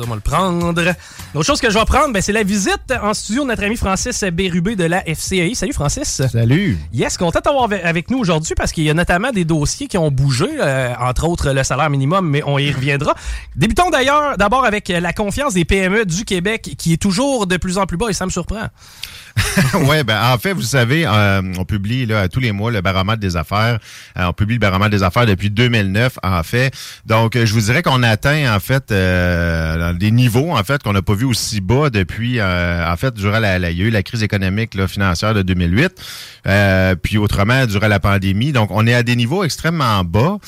Ça, 0.00 0.06
on 0.06 0.10
va 0.10 0.14
le 0.14 0.22
prendre. 0.22 0.82
L'autre 1.34 1.46
chose 1.46 1.60
que 1.60 1.68
je 1.68 1.78
vais 1.78 1.84
prendre, 1.84 2.14
ben, 2.14 2.22
c'est 2.22 2.32
la 2.32 2.42
visite 2.42 2.90
en 3.02 3.12
studio 3.12 3.42
de 3.42 3.48
notre 3.48 3.64
ami 3.64 3.76
Francis 3.76 4.24
Bérubé 4.24 4.74
de 4.74 4.84
la 4.84 5.02
FCAI. 5.02 5.54
Salut 5.54 5.74
Francis. 5.74 6.22
Salut. 6.26 6.78
Yes, 6.90 7.18
content 7.18 7.40
d'avoir 7.44 7.68
avec 7.84 8.10
nous 8.10 8.16
aujourd'hui 8.16 8.54
parce 8.54 8.72
qu'il 8.72 8.84
y 8.84 8.90
a 8.90 8.94
notamment 8.94 9.30
des 9.30 9.44
dossiers 9.44 9.88
qui 9.88 9.98
ont 9.98 10.10
bougé, 10.10 10.48
euh, 10.58 10.94
entre 10.98 11.28
autres 11.28 11.52
le 11.52 11.62
salaire 11.64 11.90
minimum, 11.90 12.26
mais 12.30 12.42
on 12.46 12.58
y 12.58 12.72
reviendra. 12.72 13.14
Débutons 13.56 13.90
d'ailleurs 13.90 14.38
d'abord 14.38 14.64
avec 14.64 14.88
la 14.88 15.12
confiance 15.12 15.52
des 15.52 15.66
PME 15.66 16.06
du 16.06 16.24
Québec 16.24 16.76
qui 16.78 16.94
est 16.94 17.02
toujours 17.02 17.46
de 17.46 17.58
plus 17.58 17.76
en 17.76 17.84
plus 17.84 17.98
bas 17.98 18.08
et 18.08 18.14
ça 18.14 18.24
me 18.24 18.30
surprend. 18.30 18.68
oui, 19.86 20.02
ben 20.02 20.20
en 20.32 20.38
fait, 20.38 20.52
vous 20.52 20.62
savez, 20.62 21.06
euh, 21.06 21.42
on 21.58 21.64
publie 21.64 22.06
là, 22.06 22.28
tous 22.28 22.40
les 22.40 22.52
mois 22.52 22.70
le 22.70 22.80
baromètre 22.80 23.20
des 23.20 23.36
affaires. 23.36 23.78
Euh, 24.18 24.24
on 24.24 24.32
publie 24.32 24.54
le 24.54 24.60
baromètre 24.60 24.90
des 24.90 25.02
affaires 25.02 25.26
depuis 25.26 25.50
2009, 25.50 26.18
en 26.22 26.42
fait. 26.42 26.74
Donc, 27.06 27.36
je 27.36 27.52
vous 27.52 27.60
dirais 27.60 27.82
qu'on 27.82 28.02
atteint 28.02 28.54
en 28.54 28.60
fait 28.60 28.90
des 29.92 30.10
niveaux 30.10 30.52
en 30.52 30.62
fait 30.64 30.82
qu'on 30.82 30.92
n'a 30.92 31.02
pas 31.02 31.14
vu 31.14 31.24
aussi 31.24 31.60
bas 31.60 31.90
depuis 31.90 32.40
en 32.42 32.96
fait 32.96 33.14
durant 33.14 33.38
la, 33.38 33.58
il 33.70 33.78
y 33.78 33.82
a 33.82 33.86
eu 33.86 33.90
la 33.90 34.02
crise 34.02 34.22
économique 34.22 34.74
là, 34.74 34.88
financière 34.88 35.34
de 35.34 35.42
2008, 35.42 36.98
puis 37.02 37.18
autrement 37.18 37.66
durant 37.66 37.88
la 37.88 38.00
pandémie. 38.00 38.52
Donc, 38.52 38.70
on 38.70 38.86
est 38.86 38.94
à 38.94 39.02
des 39.02 39.16
niveaux 39.16 39.44
extrêmement 39.44 40.04
bas. 40.04 40.38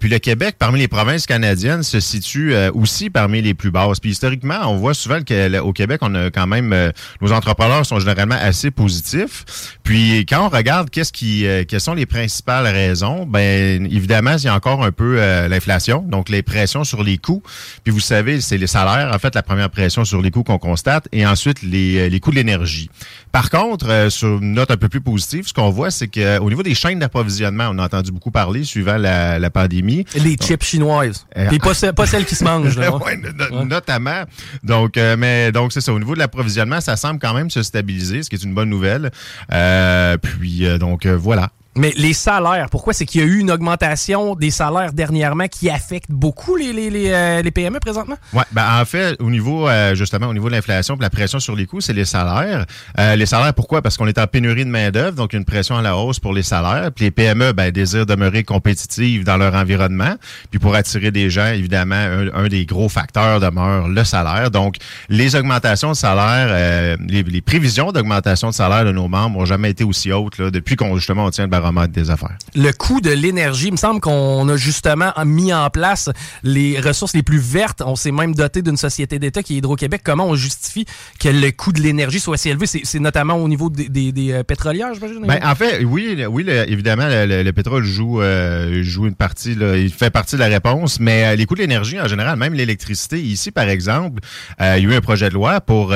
puis 0.00 0.08
le 0.08 0.18
Québec, 0.18 0.56
parmi 0.58 0.78
les 0.78 0.88
provinces 0.88 1.26
canadiennes, 1.26 1.82
se 1.82 2.00
situe 2.00 2.54
aussi 2.74 3.10
parmi 3.10 3.42
les 3.42 3.54
plus 3.54 3.70
basses. 3.70 4.00
Puis 4.00 4.10
historiquement, 4.10 4.60
on 4.64 4.76
voit 4.76 4.94
souvent 4.94 5.20
qu'au 5.20 5.72
Québec, 5.72 6.00
on 6.02 6.14
a 6.14 6.30
quand 6.30 6.46
même 6.46 6.92
nos 7.20 7.32
entrepreneurs 7.32 7.84
sont 7.84 7.98
généralement 7.98 8.36
assez 8.40 8.70
positif. 8.70 9.44
Puis 9.82 10.26
quand 10.26 10.46
on 10.46 10.48
regarde 10.48 10.90
qu'est-ce 10.90 11.12
qui, 11.12 11.46
euh, 11.46 11.64
quelles 11.66 11.80
sont 11.80 11.94
les 11.94 12.06
principales 12.06 12.66
raisons, 12.66 13.26
ben 13.26 13.86
évidemment 13.86 14.36
il 14.36 14.44
y 14.44 14.48
a 14.48 14.54
encore 14.54 14.84
un 14.84 14.92
peu 14.92 15.16
euh, 15.18 15.48
l'inflation, 15.48 16.02
donc 16.02 16.28
les 16.28 16.42
pressions 16.42 16.84
sur 16.84 17.02
les 17.02 17.18
coûts. 17.18 17.42
Puis 17.84 17.92
vous 17.92 18.00
savez, 18.00 18.40
c'est 18.40 18.57
les 18.58 18.66
salaires 18.66 19.12
en 19.14 19.18
fait 19.18 19.34
la 19.34 19.42
première 19.42 19.70
pression 19.70 20.04
sur 20.04 20.20
les 20.22 20.30
coûts 20.30 20.42
qu'on 20.42 20.58
constate, 20.58 21.08
et 21.12 21.26
ensuite 21.26 21.62
les, 21.62 21.98
euh, 21.98 22.08
les 22.08 22.20
coûts 22.20 22.30
de 22.30 22.36
l'énergie. 22.36 22.90
Par 23.32 23.50
contre, 23.50 24.08
sur 24.10 24.38
une 24.38 24.52
note 24.52 24.70
un 24.70 24.76
peu 24.76 24.88
plus 24.88 25.00
positive, 25.00 25.46
ce 25.46 25.52
qu'on 25.52 25.70
voit, 25.70 25.90
c'est 25.90 26.08
qu'au 26.08 26.48
niveau 26.48 26.62
des 26.62 26.74
chaînes 26.74 26.98
d'approvisionnement, 26.98 27.68
on 27.70 27.78
a 27.78 27.84
entendu 27.84 28.10
beaucoup 28.10 28.30
parler 28.30 28.64
suivant 28.64 28.96
la, 28.96 29.38
la 29.38 29.50
pandémie. 29.50 30.04
Les 30.14 30.36
chips 30.36 30.64
chinoises, 30.64 31.26
puis 31.48 31.58
pas, 31.58 31.92
pas 31.92 32.06
celles 32.06 32.24
qui 32.24 32.34
se 32.34 32.44
mangent. 32.44 32.78
Là, 32.78 32.94
ouais, 32.96 33.20
Notamment. 33.64 34.24
Donc, 34.62 34.96
mais 34.96 35.52
donc 35.52 35.72
c'est 35.72 35.80
ça. 35.80 35.92
Au 35.92 35.98
niveau 35.98 36.14
de 36.14 36.18
l'approvisionnement, 36.18 36.80
ça 36.80 36.96
semble 36.96 37.18
quand 37.20 37.34
même 37.34 37.50
se 37.50 37.62
stabiliser, 37.62 38.22
ce 38.22 38.30
qui 38.30 38.36
est 38.36 38.44
une 38.44 38.54
bonne 38.54 38.68
nouvelle. 38.68 39.10
Euh, 39.52 40.16
puis 40.18 40.66
euh, 40.66 40.78
donc 40.78 41.06
euh, 41.06 41.16
voilà. 41.16 41.50
Mais 41.78 41.92
les 41.96 42.12
salaires, 42.12 42.66
pourquoi? 42.70 42.92
C'est 42.92 43.06
qu'il 43.06 43.20
y 43.20 43.24
a 43.24 43.26
eu 43.26 43.38
une 43.38 43.52
augmentation 43.52 44.34
des 44.34 44.50
salaires 44.50 44.92
dernièrement 44.92 45.46
qui 45.46 45.70
affecte 45.70 46.10
beaucoup 46.10 46.56
les, 46.56 46.72
les, 46.72 46.90
les, 46.90 47.10
euh, 47.10 47.40
les 47.40 47.52
PME 47.52 47.78
présentement? 47.78 48.16
Oui, 48.32 48.42
ben 48.50 48.80
en 48.80 48.84
fait, 48.84 49.16
au 49.20 49.30
niveau, 49.30 49.68
euh, 49.68 49.94
justement, 49.94 50.26
au 50.26 50.34
niveau 50.34 50.48
de 50.48 50.54
l'inflation, 50.54 50.96
la 51.00 51.08
pression 51.08 51.38
sur 51.38 51.54
les 51.54 51.66
coûts, 51.66 51.80
c'est 51.80 51.92
les 51.92 52.04
salaires. 52.04 52.66
Euh, 52.98 53.14
les 53.14 53.26
salaires, 53.26 53.54
pourquoi? 53.54 53.80
Parce 53.80 53.96
qu'on 53.96 54.08
est 54.08 54.18
en 54.18 54.26
pénurie 54.26 54.64
de 54.64 54.70
main-d'œuvre, 54.70 55.14
donc 55.14 55.34
une 55.34 55.44
pression 55.44 55.76
à 55.76 55.82
la 55.82 55.96
hausse 55.96 56.18
pour 56.18 56.32
les 56.32 56.42
salaires. 56.42 56.90
Puis 56.92 57.04
les 57.04 57.10
PME, 57.12 57.52
ben, 57.52 57.70
désirent 57.70 58.06
demeurer 58.06 58.42
compétitives 58.42 59.22
dans 59.22 59.36
leur 59.36 59.54
environnement. 59.54 60.16
Puis 60.50 60.58
pour 60.58 60.74
attirer 60.74 61.12
des 61.12 61.30
gens, 61.30 61.46
évidemment, 61.46 61.94
un, 62.34 62.48
des 62.48 62.66
gros 62.66 62.88
facteurs 62.88 63.38
demeure 63.38 63.86
le 63.86 64.02
salaire. 64.02 64.50
Donc, 64.50 64.78
les 65.08 65.36
augmentations 65.36 65.90
de 65.90 65.96
salaire, 65.96 66.98
les, 67.06 67.22
les, 67.22 67.40
prévisions 67.40 67.92
d'augmentation 67.92 68.48
de 68.48 68.54
salaire 68.54 68.84
de 68.84 68.90
nos 68.90 69.06
membres 69.06 69.38
n'ont 69.38 69.44
jamais 69.44 69.70
été 69.70 69.84
aussi 69.84 70.10
hautes 70.10 70.38
là, 70.38 70.50
depuis 70.50 70.74
qu'on 70.74 70.96
justement 70.96 71.24
on 71.24 71.30
tient 71.30 71.44
le 71.44 71.50
baromètre 71.72 71.92
des 71.92 72.10
affaires. 72.10 72.36
Le 72.54 72.72
coût 72.72 73.00
de 73.00 73.10
l'énergie, 73.10 73.66
il 73.66 73.72
me 73.72 73.76
semble 73.76 74.00
qu'on 74.00 74.48
a 74.48 74.56
justement 74.56 75.12
mis 75.24 75.52
en 75.52 75.68
place 75.70 76.10
les 76.42 76.80
ressources 76.80 77.14
les 77.14 77.22
plus 77.22 77.38
vertes. 77.38 77.82
On 77.84 77.96
s'est 77.96 78.12
même 78.12 78.34
doté 78.34 78.62
d'une 78.62 78.76
société 78.76 79.18
d'État 79.18 79.42
qui 79.42 79.54
est 79.54 79.58
Hydro-Québec. 79.58 80.02
Comment 80.04 80.26
on 80.26 80.34
justifie 80.34 80.86
que 81.18 81.28
le 81.28 81.50
coût 81.50 81.72
de 81.72 81.80
l'énergie 81.80 82.20
soit 82.20 82.36
si 82.36 82.48
élevé? 82.48 82.66
C'est 82.66 82.98
notamment 82.98 83.34
au 83.34 83.48
niveau 83.48 83.70
des, 83.70 83.88
des, 83.88 84.12
des 84.12 84.32
euh, 84.32 84.42
pétrolières, 84.42 84.94
j'imagine? 84.94 85.26
Ben, 85.26 85.40
en 85.42 85.54
fait, 85.54 85.84
oui, 85.84 86.24
oui 86.28 86.46
évidemment, 86.48 87.06
le, 87.08 87.50
pétrole 87.52 87.84
joue, 87.84 88.20
euh, 88.22 88.82
joue 88.82 89.06
une 89.06 89.14
partie, 89.14 89.54
là, 89.54 89.76
il 89.76 89.92
fait 89.92 90.10
partie 90.10 90.36
de 90.36 90.40
la 90.40 90.46
réponse, 90.46 91.00
mais 91.00 91.26
euh, 91.26 91.36
les 91.36 91.46
coûts 91.46 91.54
de 91.54 91.60
l'énergie 91.60 92.00
en 92.00 92.08
général, 92.08 92.38
même 92.38 92.54
l'électricité, 92.54 93.20
ici, 93.20 93.50
par 93.50 93.68
exemple, 93.68 94.20
il 94.60 94.64
y 94.64 94.68
a 94.68 94.78
eu 94.78 94.94
un 94.94 95.00
projet 95.00 95.28
de 95.28 95.34
loi 95.34 95.60
pour, 95.60 95.94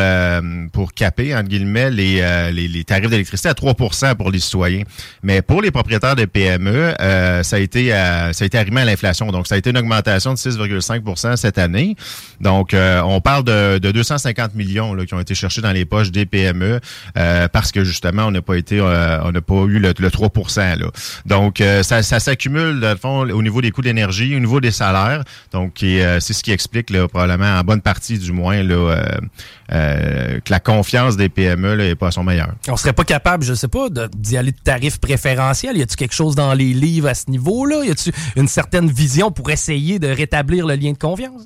pour 0.73 0.93
caper, 0.95 1.35
entre 1.35 1.49
guillemets, 1.49 1.91
les, 1.91 2.51
les, 2.53 2.69
les 2.69 2.85
tarifs 2.85 3.11
d'électricité 3.11 3.49
à 3.49 3.53
3% 3.53 4.15
pour 4.15 4.31
les 4.31 4.39
citoyens. 4.39 4.83
Mais 5.23 5.43
pour 5.43 5.62
les 5.62 5.70
propriétaires 5.70 6.17
de 6.17 6.25
PME, 6.25 6.94
euh, 7.00 7.43
ça 7.43 7.56
a 7.56 7.59
été 7.59 7.93
euh, 7.93 8.32
ça 8.32 8.44
a 8.44 8.47
été 8.47 8.59
arrimé 8.59 8.82
à 8.82 8.85
l'inflation. 8.85 9.31
Donc, 9.31 9.47
ça 9.47 9.55
a 9.55 9.59
été 9.59 9.70
une 9.70 9.79
augmentation 9.79 10.32
de 10.32 10.38
6,5% 10.38 11.37
cette 11.37 11.59
année. 11.59 11.97
Donc, 12.41 12.75
euh, 12.75 13.00
on 13.03 13.20
parle 13.20 13.44
de, 13.44 13.79
de 13.79 13.91
250 13.91 14.55
millions 14.55 14.94
là, 14.94 15.06
qui 15.06 15.14
ont 15.14 15.20
été 15.20 15.35
cherchés 15.35 15.61
dans 15.61 15.73
les 15.73 15.85
poches 15.85 16.11
des 16.11 16.26
PME 16.26 16.81
parce 17.53 17.73
que 17.73 17.85
justement, 17.85 18.26
on 18.26 18.31
n'a 18.31 18.43
pas 18.43 18.56
été 18.56 18.81
on 18.81 19.32
n'a 19.32 19.41
pas 19.41 19.62
eu 19.67 19.79
le, 19.79 19.93
3 19.93 20.31
là. 20.56 20.87
Donc, 21.26 21.62
ça, 21.82 22.03
ça 22.03 22.20
s'accumule, 22.20 22.81
dans 22.81 22.91
le 22.91 22.97
fond, 22.97 23.20
au 23.20 23.43
niveau 23.43 23.61
des 23.61 23.70
coûts 23.70 23.82
d'énergie, 23.82 24.35
au 24.37 24.41
niveau 24.41 24.61
des 24.61 24.70
salaires. 24.70 25.23
Donc, 25.53 25.76
c'est 25.79 26.20
ce 26.20 26.43
qui 26.43 26.53
explique 26.53 26.91
là, 26.91 27.08
probablement 27.08 27.58
en 27.58 27.62
bonne 27.62 27.81
partie 27.81 28.19
du 28.19 28.32
moins 28.32 28.62
là, 28.62 29.05
que 29.69 30.50
la 30.50 30.61
confiance 30.61 31.17
des 31.17 31.29
PME 31.29 31.76
n'est 31.76 31.94
pas 31.94 32.08
à 32.08 32.11
son 32.11 32.25
meilleur. 32.25 32.53
On 32.69 32.76
serait 32.76 32.93
pas 32.93 33.05
capable, 33.05 33.44
je 33.44 33.55
sais 33.55 33.69
pas, 33.69 33.88
d'y 34.15 34.37
aller 34.37 34.53
de 34.53 34.58
tarifs 34.62 34.99
préférentiels 34.99 35.42
Y 35.50 35.83
a-tu 35.83 35.97
quelque 35.97 36.15
chose 36.15 36.35
dans 36.35 36.55
les 36.55 36.73
livres 36.73 37.09
à 37.09 37.15
ce 37.15 37.31
niveau-là? 37.31 37.85
Y 37.85 37.91
a-tu 37.91 38.12
une 38.37 38.49
certaine 38.49 38.91
vision 38.91 39.31
pour 39.31 39.50
essayer 39.50 39.99
de 39.99 40.09
rétablir 40.09 40.67
le 40.67 40.75
lien 40.75 40.93
de 40.93 40.99
confiance? 40.99 41.43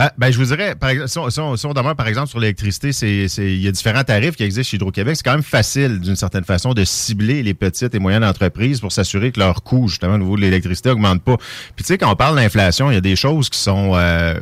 Ah, 0.00 0.12
ben, 0.16 0.30
je 0.30 0.38
vous 0.38 0.44
dirais, 0.44 0.76
par 0.76 0.90
si 1.08 1.18
on, 1.18 1.56
si 1.56 1.66
demeure, 1.66 1.96
par 1.96 2.06
exemple, 2.06 2.28
sur 2.28 2.38
l'électricité, 2.38 2.90
il 2.90 3.60
y 3.60 3.66
a 3.66 3.72
différents 3.72 4.04
tarifs 4.04 4.36
qui 4.36 4.44
existent 4.44 4.70
chez 4.70 4.76
Hydro-Québec. 4.76 5.16
C'est 5.16 5.24
quand 5.24 5.32
même 5.32 5.42
facile, 5.42 5.98
d'une 5.98 6.14
certaine 6.14 6.44
façon, 6.44 6.72
de 6.72 6.84
cibler 6.84 7.42
les 7.42 7.54
petites 7.54 7.96
et 7.96 7.98
moyennes 7.98 8.24
entreprises 8.24 8.78
pour 8.78 8.92
s'assurer 8.92 9.32
que 9.32 9.40
leur 9.40 9.64
coût, 9.64 9.88
justement, 9.88 10.14
au 10.14 10.18
niveau 10.18 10.36
de 10.36 10.42
l'électricité, 10.42 10.90
augmente 10.90 11.22
pas. 11.22 11.36
Puis, 11.36 11.84
tu 11.84 11.86
sais, 11.86 11.98
quand 11.98 12.12
on 12.12 12.16
parle 12.16 12.36
d'inflation, 12.36 12.92
il 12.92 12.94
y 12.94 12.98
a 12.98 13.00
des 13.00 13.16
choses 13.16 13.48
qui 13.50 13.58
sont... 13.58 13.92
Euh, 13.96 14.38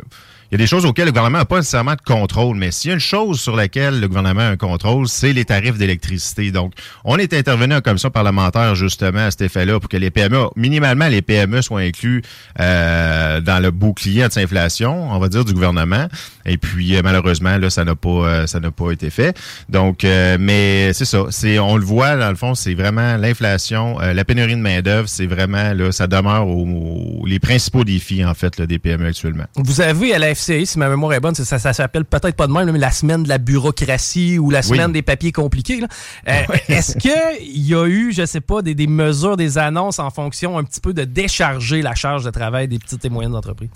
il 0.50 0.52
y 0.52 0.54
a 0.54 0.58
des 0.58 0.68
choses 0.68 0.84
auxquelles 0.84 1.06
le 1.06 1.10
gouvernement 1.10 1.38
n'a 1.38 1.44
pas 1.44 1.56
nécessairement 1.56 1.94
de 1.94 2.02
contrôle, 2.02 2.56
mais 2.56 2.70
s'il 2.70 2.90
y 2.90 2.92
a 2.92 2.94
une 2.94 3.00
chose 3.00 3.40
sur 3.40 3.56
laquelle 3.56 4.00
le 4.00 4.06
gouvernement 4.06 4.42
a 4.42 4.50
un 4.50 4.56
contrôle, 4.56 5.08
c'est 5.08 5.32
les 5.32 5.44
tarifs 5.44 5.76
d'électricité. 5.76 6.52
Donc, 6.52 6.72
on 7.04 7.16
est 7.18 7.34
intervenu 7.34 7.74
en 7.74 7.80
commission 7.80 8.10
parlementaire 8.10 8.76
justement 8.76 9.26
à 9.26 9.30
cet 9.32 9.42
effet-là 9.42 9.80
pour 9.80 9.88
que 9.88 9.96
les 9.96 10.10
PME, 10.10 10.46
minimalement 10.54 11.08
les 11.08 11.20
PME 11.20 11.62
soient 11.62 11.80
inclus 11.80 12.22
euh, 12.60 13.40
dans 13.40 13.60
le 13.60 13.72
bouclier 13.72 14.24
anti-inflation, 14.24 15.10
on 15.10 15.18
va 15.18 15.28
dire, 15.28 15.44
du 15.44 15.52
gouvernement. 15.52 16.06
Et 16.44 16.58
puis, 16.58 16.94
euh, 16.94 17.00
malheureusement, 17.02 17.58
là, 17.58 17.68
ça 17.68 17.84
n'a 17.84 17.96
pas 17.96 18.08
euh, 18.08 18.46
ça 18.46 18.60
n'a 18.60 18.70
pas 18.70 18.92
été 18.92 19.10
fait. 19.10 19.36
Donc, 19.68 20.04
mais 20.04 20.92
c'est 20.92 21.04
ça. 21.04 21.24
C'est 21.30 21.58
On 21.58 21.76
le 21.76 21.84
voit, 21.84 22.16
dans 22.16 22.30
le 22.30 22.36
fond, 22.36 22.54
c'est 22.54 22.74
vraiment 22.74 23.16
l'inflation, 23.16 23.98
la 23.98 24.24
pénurie 24.24 24.54
de 24.54 24.60
main-d'œuvre, 24.60 25.08
c'est 25.08 25.26
vraiment, 25.26 25.72
là, 25.72 25.90
ça 25.90 26.06
demeure 26.06 26.46
aux, 26.46 27.24
les 27.26 27.40
principaux 27.40 27.84
défis, 27.84 28.24
en 28.24 28.34
fait, 28.34 28.58
là, 28.58 28.66
des 28.66 28.78
PME 28.78 29.06
actuellement. 29.06 29.46
Vous 29.56 29.80
avez 29.80 30.14
à 30.14 30.18
la 30.18 30.35
FCI, 30.36 30.66
si 30.66 30.78
ma 30.78 30.88
mémoire 30.88 31.12
est 31.14 31.20
bonne, 31.20 31.34
ça, 31.34 31.58
ça, 31.58 31.72
s'appelle 31.72 32.04
peut-être 32.04 32.36
pas 32.36 32.46
de 32.46 32.52
même, 32.52 32.70
mais 32.70 32.78
la 32.78 32.90
semaine 32.90 33.22
de 33.22 33.28
la 33.28 33.38
bureaucratie 33.38 34.38
ou 34.38 34.50
la 34.50 34.62
semaine 34.62 34.92
des 34.92 35.02
papiers 35.02 35.32
compliqués. 35.32 35.80
Euh, 36.28 36.42
est-ce 36.68 36.96
qu'il 36.96 37.62
y 37.62 37.74
a 37.74 37.86
eu, 37.86 38.12
je 38.12 38.24
sais 38.24 38.40
pas, 38.40 38.62
des, 38.62 38.86
mesures, 38.86 39.36
des 39.36 39.58
annonces 39.58 39.98
en 39.98 40.10
fonction 40.10 40.58
un 40.58 40.64
petit 40.64 40.80
peu 40.80 40.92
de 40.92 41.04
décharger 41.04 41.82
la 41.82 41.94
charge 41.94 42.24
de 42.24 42.30
travail 42.30 42.68
des 42.68 42.78
petites 42.78 43.04
et 43.04 43.08
moyennes 43.08 43.34
entreprises? 43.34 43.70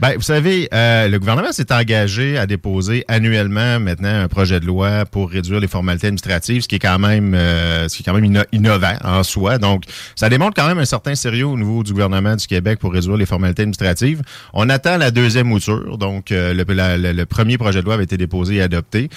Ben, 0.00 0.14
vous 0.16 0.22
savez, 0.22 0.68
euh, 0.74 1.06
le 1.06 1.18
gouvernement 1.20 1.52
s'est 1.52 1.72
engagé 1.72 2.36
à 2.36 2.46
déposer 2.46 3.04
annuellement 3.06 3.78
maintenant 3.78 4.22
un 4.22 4.26
projet 4.26 4.58
de 4.58 4.66
loi 4.66 5.04
pour 5.04 5.30
réduire 5.30 5.60
les 5.60 5.68
formalités 5.68 6.08
administratives, 6.08 6.62
ce 6.62 6.68
qui 6.68 6.74
est 6.74 6.80
quand 6.80 6.98
même, 6.98 7.32
euh, 7.34 7.88
ce 7.88 7.96
qui 7.96 8.02
est 8.02 8.04
quand 8.04 8.18
même 8.18 8.44
innovant 8.50 8.96
en 9.04 9.22
soi. 9.22 9.58
Donc, 9.58 9.84
ça 10.16 10.28
démontre 10.28 10.60
quand 10.60 10.66
même 10.66 10.80
un 10.80 10.84
certain 10.84 11.14
sérieux 11.14 11.46
au 11.46 11.56
niveau 11.56 11.84
du 11.84 11.92
gouvernement 11.92 12.34
du 12.34 12.44
Québec 12.44 12.80
pour 12.80 12.92
réduire 12.92 13.16
les 13.16 13.26
formalités 13.26 13.62
administratives. 13.62 14.22
On 14.52 14.68
attend 14.68 14.96
la 14.96 15.12
deuxième 15.12 15.46
mouture. 15.46 15.96
Donc, 16.04 16.32
euh, 16.32 16.52
le, 16.52 17.24
premier 17.24 17.56
projet 17.56 17.80
de 17.80 17.84
loi 17.84 17.94
avait 17.94 18.04
été 18.04 18.16
déposé 18.16 18.56
et 18.56 18.62
adopté. 18.62 19.08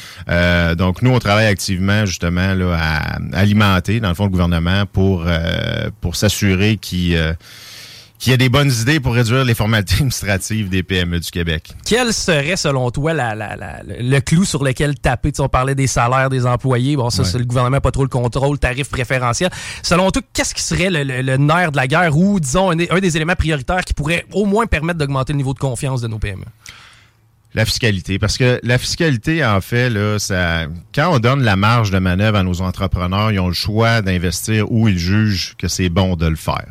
donc, 0.77 1.01
nous, 1.01 1.11
on 1.11 1.19
travaille 1.19 1.47
activement 1.47 2.05
justement 2.05 2.53
là, 2.53 2.77
à, 2.79 3.17
alimenter, 3.33 3.99
dans 3.99 4.09
le 4.09 4.15
fond, 4.15 4.23
le 4.23 4.29
gouvernement 4.29 4.85
pour 4.91 5.25
pour 6.01 6.15
s'assurer 6.15 6.77
qu'il 6.77 7.17
qu'il 8.19 8.31
y 8.31 8.33
a 8.33 8.37
des 8.37 8.49
bonnes 8.49 8.71
idées 8.71 8.99
pour 8.99 9.13
réduire 9.13 9.45
les 9.45 9.53
formalités 9.53 9.93
administratives 9.95 10.69
des 10.69 10.83
PME 10.83 11.19
du 11.19 11.29
Québec. 11.31 11.73
Quel 11.85 12.13
serait, 12.13 12.55
selon 12.55 12.89
toi, 12.91 13.13
la, 13.13 13.35
le 13.85 14.19
clou 14.19 14.45
sur 14.45 14.63
lequel 14.63 14.95
taper? 14.95 15.31
on 15.39 15.49
parlait 15.49 15.75
des 15.75 15.87
salaires 15.87 16.29
des 16.29 16.45
employés. 16.45 16.95
Bon, 16.95 17.09
ça, 17.09 17.23
c'est 17.23 17.37
le 17.37 17.45
gouvernement 17.45 17.81
pas 17.81 17.91
trop 17.91 18.03
le 18.03 18.09
contrôle, 18.09 18.57
tarif 18.57 18.89
préférentiel. 18.89 19.49
Selon 19.83 20.09
toi, 20.11 20.21
qu'est-ce 20.33 20.55
qui 20.55 20.63
serait 20.63 20.89
le, 20.89 21.37
nerf 21.37 21.71
de 21.71 21.77
la 21.77 21.87
guerre 21.87 22.17
ou, 22.17 22.39
disons, 22.39 22.71
un, 22.71 22.77
un 22.89 22.99
des 22.99 23.15
éléments 23.17 23.35
prioritaires 23.35 23.83
qui 23.85 23.93
pourrait 23.93 24.25
au 24.33 24.45
moins 24.45 24.65
permettre 24.65 24.99
d'augmenter 24.99 25.33
le 25.33 25.37
niveau 25.37 25.53
de 25.53 25.59
confiance 25.59 26.01
de 26.01 26.07
nos 26.07 26.17
PME? 26.17 26.45
La 27.53 27.65
fiscalité. 27.65 28.19
Parce 28.19 28.37
que 28.37 28.59
la 28.63 28.77
fiscalité, 28.77 29.43
en 29.43 29.61
fait, 29.61 29.89
là, 29.89 30.19
ça, 30.19 30.65
quand 30.93 31.15
on 31.15 31.19
donne 31.19 31.41
la 31.41 31.55
marge 31.55 31.91
de 31.91 31.97
manœuvre 31.97 32.37
à 32.37 32.43
nos 32.43 32.61
entrepreneurs, 32.61 33.31
ils 33.31 33.39
ont 33.39 33.47
le 33.47 33.53
choix 33.53 34.01
d'investir 34.01 34.71
où 34.71 34.87
ils 34.87 34.99
jugent 34.99 35.55
que 35.57 35.67
c'est 35.67 35.89
bon 35.89 36.15
de 36.15 36.27
le 36.27 36.35
faire. 36.35 36.67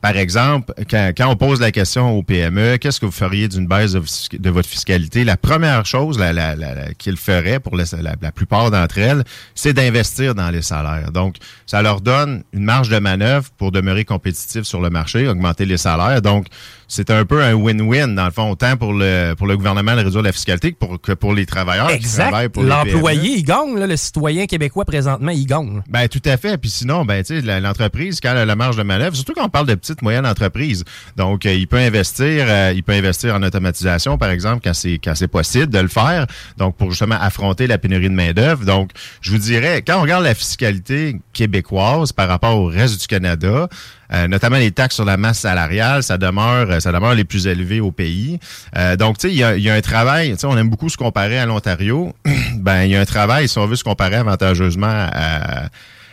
Par 0.00 0.16
exemple, 0.16 0.72
quand, 0.88 1.12
on 1.26 1.34
pose 1.34 1.60
la 1.60 1.72
question 1.72 2.16
au 2.16 2.22
PME, 2.22 2.76
qu'est-ce 2.76 3.00
que 3.00 3.06
vous 3.06 3.12
feriez 3.12 3.48
d'une 3.48 3.66
baisse 3.66 3.92
de, 3.92 4.50
votre 4.50 4.68
fiscalité? 4.68 5.24
La 5.24 5.36
première 5.36 5.84
chose 5.86 6.18
la, 6.18 6.32
la, 6.32 6.94
qu'ils 6.94 7.16
feraient 7.16 7.58
pour 7.58 7.76
la, 7.76 8.32
plupart 8.32 8.70
d'entre 8.70 8.98
elles, 8.98 9.24
c'est 9.56 9.72
d'investir 9.72 10.36
dans 10.36 10.50
les 10.50 10.62
salaires. 10.62 11.10
Donc, 11.10 11.36
ça 11.66 11.82
leur 11.82 12.00
donne 12.00 12.44
une 12.52 12.62
marge 12.62 12.90
de 12.90 12.98
manœuvre 12.98 13.48
pour 13.56 13.72
demeurer 13.72 14.04
compétitif 14.04 14.62
sur 14.62 14.80
le 14.80 14.88
marché, 14.88 15.26
augmenter 15.26 15.64
les 15.64 15.78
salaires. 15.78 16.22
Donc, 16.22 16.46
c'est 16.88 17.10
un 17.10 17.24
peu 17.26 17.42
un 17.42 17.52
win-win, 17.52 18.14
dans 18.14 18.24
le 18.24 18.30
fond, 18.30 18.50
autant 18.50 18.76
pour 18.78 18.94
le, 18.94 19.34
pour 19.36 19.46
le 19.46 19.56
gouvernement 19.56 19.94
de 19.94 20.04
réduire 20.04 20.22
la 20.22 20.32
fiscalité 20.32 20.72
que 20.72 20.78
pour, 20.78 21.00
que 21.00 21.12
pour 21.12 21.34
les 21.34 21.44
travailleurs 21.44 21.90
exact. 21.90 22.24
qui 22.24 22.30
travaillent 22.30 22.48
pour 22.48 22.62
L'employé, 22.62 23.36
il 23.36 23.42
gagne, 23.44 23.78
le 23.78 23.96
citoyen 23.96 24.46
québécois 24.46 24.86
présentement, 24.86 25.30
il 25.30 25.44
gagne. 25.44 25.82
Ben, 25.88 26.08
tout 26.08 26.22
à 26.24 26.38
fait. 26.38 26.56
Puis 26.56 26.70
sinon, 26.70 27.04
ben, 27.04 27.22
tu 27.22 27.40
sais, 27.40 27.60
l'entreprise, 27.60 28.20
quand 28.20 28.30
elle 28.30 28.38
a 28.38 28.46
la 28.46 28.56
marge 28.56 28.76
de 28.76 28.82
manœuvre, 28.82 29.14
surtout 29.14 29.34
quand 29.34 29.44
on 29.44 29.50
parle 29.50 29.66
de 29.66 29.74
petites, 29.74 30.00
moyennes 30.02 30.26
entreprises, 30.26 30.84
donc, 31.16 31.44
euh, 31.44 31.52
il 31.52 31.66
peut 31.68 31.76
investir, 31.76 32.46
euh, 32.48 32.72
il 32.74 32.82
peut 32.82 32.92
investir 32.92 33.34
en 33.34 33.42
automatisation, 33.42 34.16
par 34.16 34.30
exemple, 34.30 34.60
quand 34.64 34.74
c'est, 34.74 34.98
quand 35.02 35.14
c'est 35.14 35.28
possible 35.28 35.68
de 35.68 35.78
le 35.78 35.88
faire. 35.88 36.26
Donc, 36.56 36.76
pour 36.76 36.90
justement 36.90 37.16
affronter 37.20 37.66
la 37.66 37.76
pénurie 37.76 38.08
de 38.08 38.14
main-d'œuvre. 38.14 38.64
Donc, 38.64 38.90
je 39.20 39.30
vous 39.30 39.38
dirais, 39.38 39.82
quand 39.86 39.98
on 39.98 40.02
regarde 40.02 40.24
la 40.24 40.34
fiscalité 40.34 41.16
québécoise 41.32 42.12
par 42.12 42.28
rapport 42.28 42.56
au 42.56 42.66
reste 42.66 43.00
du 43.00 43.06
Canada, 43.06 43.68
euh, 44.12 44.28
notamment 44.28 44.56
les 44.56 44.70
taxes 44.70 44.96
sur 44.96 45.04
la 45.04 45.16
masse 45.16 45.40
salariale, 45.40 46.02
ça 46.02 46.18
demeure, 46.18 46.70
euh, 46.70 46.80
ça 46.80 46.92
demeure 46.92 47.14
les 47.14 47.24
plus 47.24 47.46
élevées 47.46 47.80
au 47.80 47.92
pays. 47.92 48.38
Euh, 48.76 48.96
donc, 48.96 49.18
tu 49.18 49.28
sais, 49.28 49.34
il 49.34 49.38
y 49.38 49.44
a, 49.44 49.56
y 49.56 49.68
a, 49.68 49.74
un 49.74 49.80
travail, 49.80 50.32
tu 50.32 50.38
sais, 50.38 50.46
on 50.46 50.56
aime 50.56 50.70
beaucoup 50.70 50.88
se 50.88 50.96
comparer 50.96 51.38
à 51.38 51.46
l'Ontario. 51.46 52.14
ben, 52.56 52.84
il 52.84 52.90
y 52.90 52.96
a 52.96 53.00
un 53.00 53.06
travail, 53.06 53.48
si 53.48 53.58
on 53.58 53.66
veut 53.66 53.76
se 53.76 53.84
comparer 53.84 54.16
avantageusement 54.16 54.86
à 55.12 55.68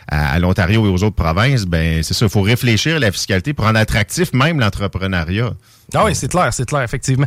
à, 0.08 0.38
l'Ontario 0.38 0.86
et 0.86 0.88
aux 0.88 1.02
autres 1.02 1.16
provinces, 1.16 1.64
ben 1.64 2.02
c'est 2.02 2.14
ça, 2.14 2.26
il 2.26 2.30
faut 2.30 2.42
réfléchir 2.42 2.96
à 2.96 2.98
la 2.98 3.10
fiscalité 3.10 3.52
pour 3.52 3.64
rendre 3.64 3.78
attractif 3.78 4.32
même 4.32 4.60
l'entrepreneuriat. 4.60 5.52
Ah 5.94 6.04
oui, 6.04 6.14
c'est 6.14 6.28
clair, 6.28 6.52
c'est 6.52 6.68
clair, 6.68 6.82
effectivement 6.82 7.26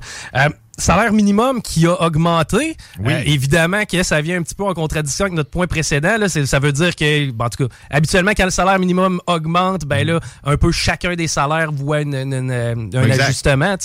salaire 0.80 1.14
minimum 1.14 1.62
qui 1.62 1.86
a 1.86 2.02
augmenté. 2.02 2.76
Oui. 3.00 3.14
Euh, 3.14 3.22
évidemment 3.26 3.86
que 3.86 4.02
ça 4.04 4.22
vient 4.22 4.40
un 4.40 4.44
petit 4.44 4.56
peu 4.56 4.64
en 4.64 4.74
contradiction 4.74 5.26
avec 5.26 5.36
notre 5.36 5.50
point 5.50 5.68
précédent. 5.68 6.18
Là. 6.18 6.30
Ça 6.30 6.60
veut 6.60 6.72
dire 6.72 6.96
que, 6.96 7.30
en 7.30 7.50
tout 7.50 7.68
cas, 7.68 7.76
habituellement, 7.90 8.32
quand 8.36 8.46
le 8.46 8.52
salaire 8.52 8.80
minimum 8.80 9.22
augmente, 9.28 9.86
ben 9.86 10.06
là, 10.06 10.20
un 10.44 10.58
peu 10.58 10.72
chacun 10.72 11.16
des 11.16 11.28
salaires 11.28 11.72
voit 11.72 11.98
un 11.98 12.90
ajustement. 13.20 13.76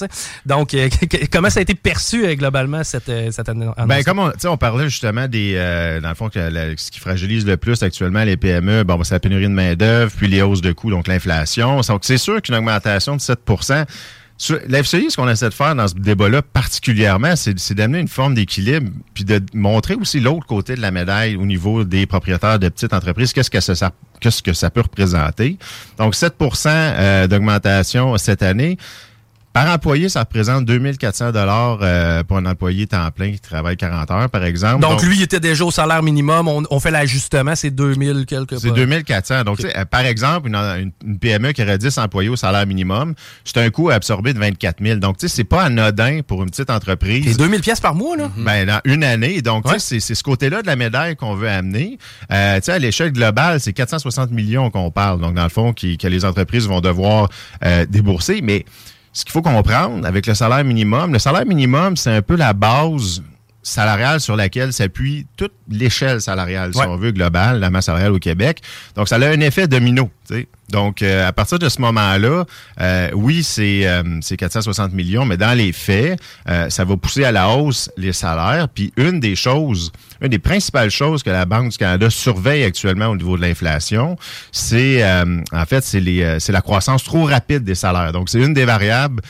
Donc, 0.46 0.74
euh, 0.74 0.88
comment 1.32 1.50
ça 1.50 1.60
a 1.60 1.62
été 1.62 1.74
perçu 1.74 2.24
euh, 2.24 2.34
globalement 2.34 2.84
cette, 2.84 3.10
cette 3.30 3.48
année? 3.48 3.66
Ben, 3.86 4.02
comme 4.02 4.18
on, 4.18 4.32
on 4.44 4.56
parlait 4.56 4.88
justement 4.88 5.28
des, 5.28 5.54
dans 6.02 6.08
le 6.08 6.14
fond, 6.14 6.28
que 6.28 6.74
ce 6.76 6.90
qui 6.90 7.00
fragilise 7.00 7.46
le 7.46 7.56
plus 7.56 7.82
actuellement 7.82 8.24
les 8.24 8.36
PME, 8.36 8.84
bon, 8.84 9.02
c'est 9.02 9.14
la 9.14 9.20
pénurie 9.20 9.44
de 9.44 9.48
main-d'œuvre, 9.48 10.12
puis 10.16 10.28
les 10.28 10.42
hausses 10.42 10.62
de 10.62 10.72
coûts, 10.72 10.90
donc 10.90 11.06
l'inflation. 11.06 11.80
Donc, 11.80 12.04
c'est 12.04 12.18
sûr 12.18 12.40
qu'une 12.40 12.54
augmentation 12.54 13.16
de 13.16 13.20
7 13.20 13.40
la 14.66 14.82
FCI, 14.82 15.10
ce 15.10 15.16
qu'on 15.16 15.28
essaie 15.28 15.48
de 15.48 15.54
faire 15.54 15.74
dans 15.74 15.86
ce 15.86 15.94
débat-là 15.94 16.42
particulièrement, 16.42 17.34
c'est 17.36 17.74
d'amener 17.74 18.00
une 18.00 18.08
forme 18.08 18.34
d'équilibre, 18.34 18.90
puis 19.14 19.24
de 19.24 19.40
montrer 19.54 19.94
aussi 19.94 20.18
l'autre 20.20 20.46
côté 20.46 20.74
de 20.74 20.80
la 20.80 20.90
médaille 20.90 21.36
au 21.36 21.46
niveau 21.46 21.84
des 21.84 22.06
propriétaires 22.06 22.58
de 22.58 22.68
petites 22.68 22.92
entreprises, 22.92 23.32
qu'est-ce 23.32 23.50
que 23.50 23.60
ça, 23.60 23.92
qu'est-ce 24.20 24.42
que 24.42 24.52
ça 24.52 24.70
peut 24.70 24.80
représenter. 24.80 25.56
Donc, 25.98 26.14
7% 26.14 26.66
euh, 26.66 27.26
d'augmentation 27.28 28.18
cette 28.18 28.42
année. 28.42 28.76
Par 29.54 29.72
employé, 29.72 30.08
ça 30.08 30.18
représente 30.18 30.64
2400 30.64 31.30
dollars 31.30 31.78
euh, 31.80 32.24
pour 32.24 32.38
un 32.38 32.46
employé 32.46 32.88
temps 32.88 33.08
plein 33.12 33.30
qui 33.30 33.38
travaille 33.38 33.76
40 33.76 34.10
heures, 34.10 34.28
par 34.28 34.42
exemple. 34.42 34.80
Donc, 34.80 35.00
lui, 35.04 35.14
il 35.14 35.22
était 35.22 35.38
déjà 35.38 35.64
au 35.64 35.70
salaire 35.70 36.02
minimum. 36.02 36.48
On, 36.48 36.80
fait 36.80 36.90
l'ajustement, 36.90 37.54
c'est 37.54 37.70
2000 37.70 38.26
quelque 38.26 38.58
C'est 38.58 38.72
2400. 38.72 39.44
Donc, 39.44 39.64
euh, 39.64 39.84
par 39.84 40.00
exemple, 40.00 40.48
une, 40.48 40.90
PME 41.20 41.52
qui 41.52 41.62
aurait 41.62 41.78
10 41.78 41.98
employés 41.98 42.30
au 42.30 42.34
salaire 42.34 42.66
minimum, 42.66 43.14
c'est 43.44 43.58
un 43.58 43.70
coût 43.70 43.90
absorbé 43.90 44.34
de 44.34 44.40
24 44.40 44.82
000. 44.82 44.98
Donc, 44.98 45.18
tu 45.18 45.28
sais, 45.28 45.36
c'est 45.36 45.44
pas 45.44 45.62
anodin 45.62 46.22
pour 46.26 46.42
une 46.42 46.50
petite 46.50 46.70
entreprise. 46.70 47.24
C'est 47.24 47.38
2000 47.38 47.60
pièces 47.60 47.78
par 47.78 47.94
mois, 47.94 48.16
là? 48.16 48.32
Ben, 48.36 48.66
dans 48.66 48.80
une 48.84 49.04
année. 49.04 49.40
Donc, 49.40 49.66
tu 49.72 49.78
sais, 49.78 50.00
c'est 50.00 50.16
ce 50.16 50.22
côté-là 50.24 50.62
de 50.62 50.66
la 50.66 50.74
médaille 50.74 51.14
qu'on 51.14 51.36
veut 51.36 51.48
amener. 51.48 51.96
Euh, 52.32 52.56
tu 52.56 52.64
sais, 52.64 52.72
à 52.72 52.78
l'échelle 52.80 53.12
globale, 53.12 53.60
c'est 53.60 53.72
460 53.72 54.32
millions 54.32 54.70
qu'on 54.70 54.90
parle. 54.90 55.20
Donc, 55.20 55.34
dans 55.34 55.44
le 55.44 55.48
fond, 55.48 55.72
qui, 55.72 55.96
que 55.96 56.08
les 56.08 56.24
entreprises 56.24 56.66
vont 56.66 56.80
devoir 56.80 57.28
euh, 57.64 57.86
débourser. 57.86 58.40
Mais 58.42 58.64
ce 59.14 59.24
qu'il 59.24 59.32
faut 59.32 59.42
comprendre 59.42 60.06
avec 60.06 60.26
le 60.26 60.34
salaire 60.34 60.64
minimum, 60.64 61.12
le 61.12 61.18
salaire 61.18 61.46
minimum, 61.46 61.96
c'est 61.96 62.10
un 62.10 62.20
peu 62.22 62.36
la 62.36 62.52
base 62.52 63.22
salariale 63.62 64.20
sur 64.20 64.36
laquelle 64.36 64.72
s'appuie 64.72 65.26
toute 65.36 65.54
l'échelle 65.70 66.20
salariale, 66.20 66.74
si 66.74 66.80
on 66.80 66.96
veut, 66.96 67.12
globale, 67.12 67.60
la 67.60 67.70
masse 67.70 67.86
salariale 67.86 68.12
au 68.12 68.18
Québec. 68.18 68.60
Donc, 68.94 69.08
ça 69.08 69.16
a 69.16 69.26
un 69.26 69.40
effet 69.40 69.66
domino. 69.66 70.10
sais. 70.24 70.46
Donc, 70.70 71.02
euh, 71.02 71.28
à 71.28 71.32
partir 71.32 71.58
de 71.58 71.68
ce 71.68 71.80
moment-là, 71.82 72.44
euh, 72.80 73.10
oui, 73.14 73.42
c'est 73.42 73.86
460 74.36 74.90
euh, 74.92 74.96
millions, 74.96 75.24
mais 75.24 75.36
dans 75.36 75.56
les 75.56 75.72
faits, 75.72 76.18
ça 76.68 76.84
va 76.84 76.96
pousser 76.96 77.24
à 77.24 77.32
la 77.32 77.48
hausse 77.48 77.90
les 77.96 78.12
salaires. 78.12 78.68
Puis 78.68 78.92
une 78.96 79.20
des 79.20 79.36
choses, 79.36 79.92
une 80.20 80.28
des 80.28 80.38
principales 80.38 80.90
choses 80.90 81.22
que 81.22 81.30
la 81.30 81.44
Banque 81.44 81.70
du 81.70 81.78
Canada 81.78 82.08
surveille 82.10 82.64
actuellement 82.64 83.06
au 83.06 83.16
niveau 83.16 83.36
de 83.36 83.42
l'inflation, 83.42 84.16
c'est 84.52 85.04
en 85.04 85.66
fait 85.66 85.84
c'est 85.84 86.00
les 86.00 86.38
c'est 86.40 86.52
la 86.52 86.62
croissance 86.62 87.04
trop 87.04 87.24
rapide 87.24 87.64
des 87.64 87.74
salaires. 87.74 88.12
Donc, 88.12 88.28
c'est 88.28 88.40
une 88.40 88.54
des 88.54 88.64
variables 88.64 89.22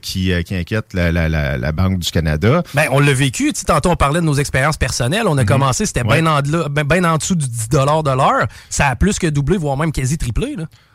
qui, 0.00 0.32
qui 0.44 0.54
inquiète 0.54 0.94
la, 0.94 1.10
la, 1.12 1.28
la, 1.28 1.72
Banque 1.72 1.98
du 1.98 2.10
Canada. 2.10 2.62
Ben, 2.74 2.86
on 2.92 3.00
l'a 3.00 3.12
vécu. 3.12 3.52
Tu 3.52 3.64
tantôt 3.64 3.90
on 3.90 3.96
parlait 3.96 4.20
de 4.20 4.24
nos 4.24 4.34
expériences 4.34 4.76
personnelles. 4.76 5.26
On 5.26 5.36
a 5.36 5.42
mhm. 5.42 5.48
commencé, 5.48 5.86
c'était 5.86 6.04
bien 6.04 6.24
en, 6.26 6.40
ben, 6.40 6.84
ben 6.84 7.04
en 7.04 7.16
dessous 7.16 7.34
du 7.34 7.48
10 7.48 7.68
de 7.68 8.16
l'heure. 8.16 8.46
Ça 8.70 8.88
a 8.88 8.96
plus 8.96 9.18
que 9.18 9.26
doublé, 9.26 9.56
voire 9.56 9.76
même 9.76 9.92
quasi 9.92 10.16
triplé. 10.16 10.43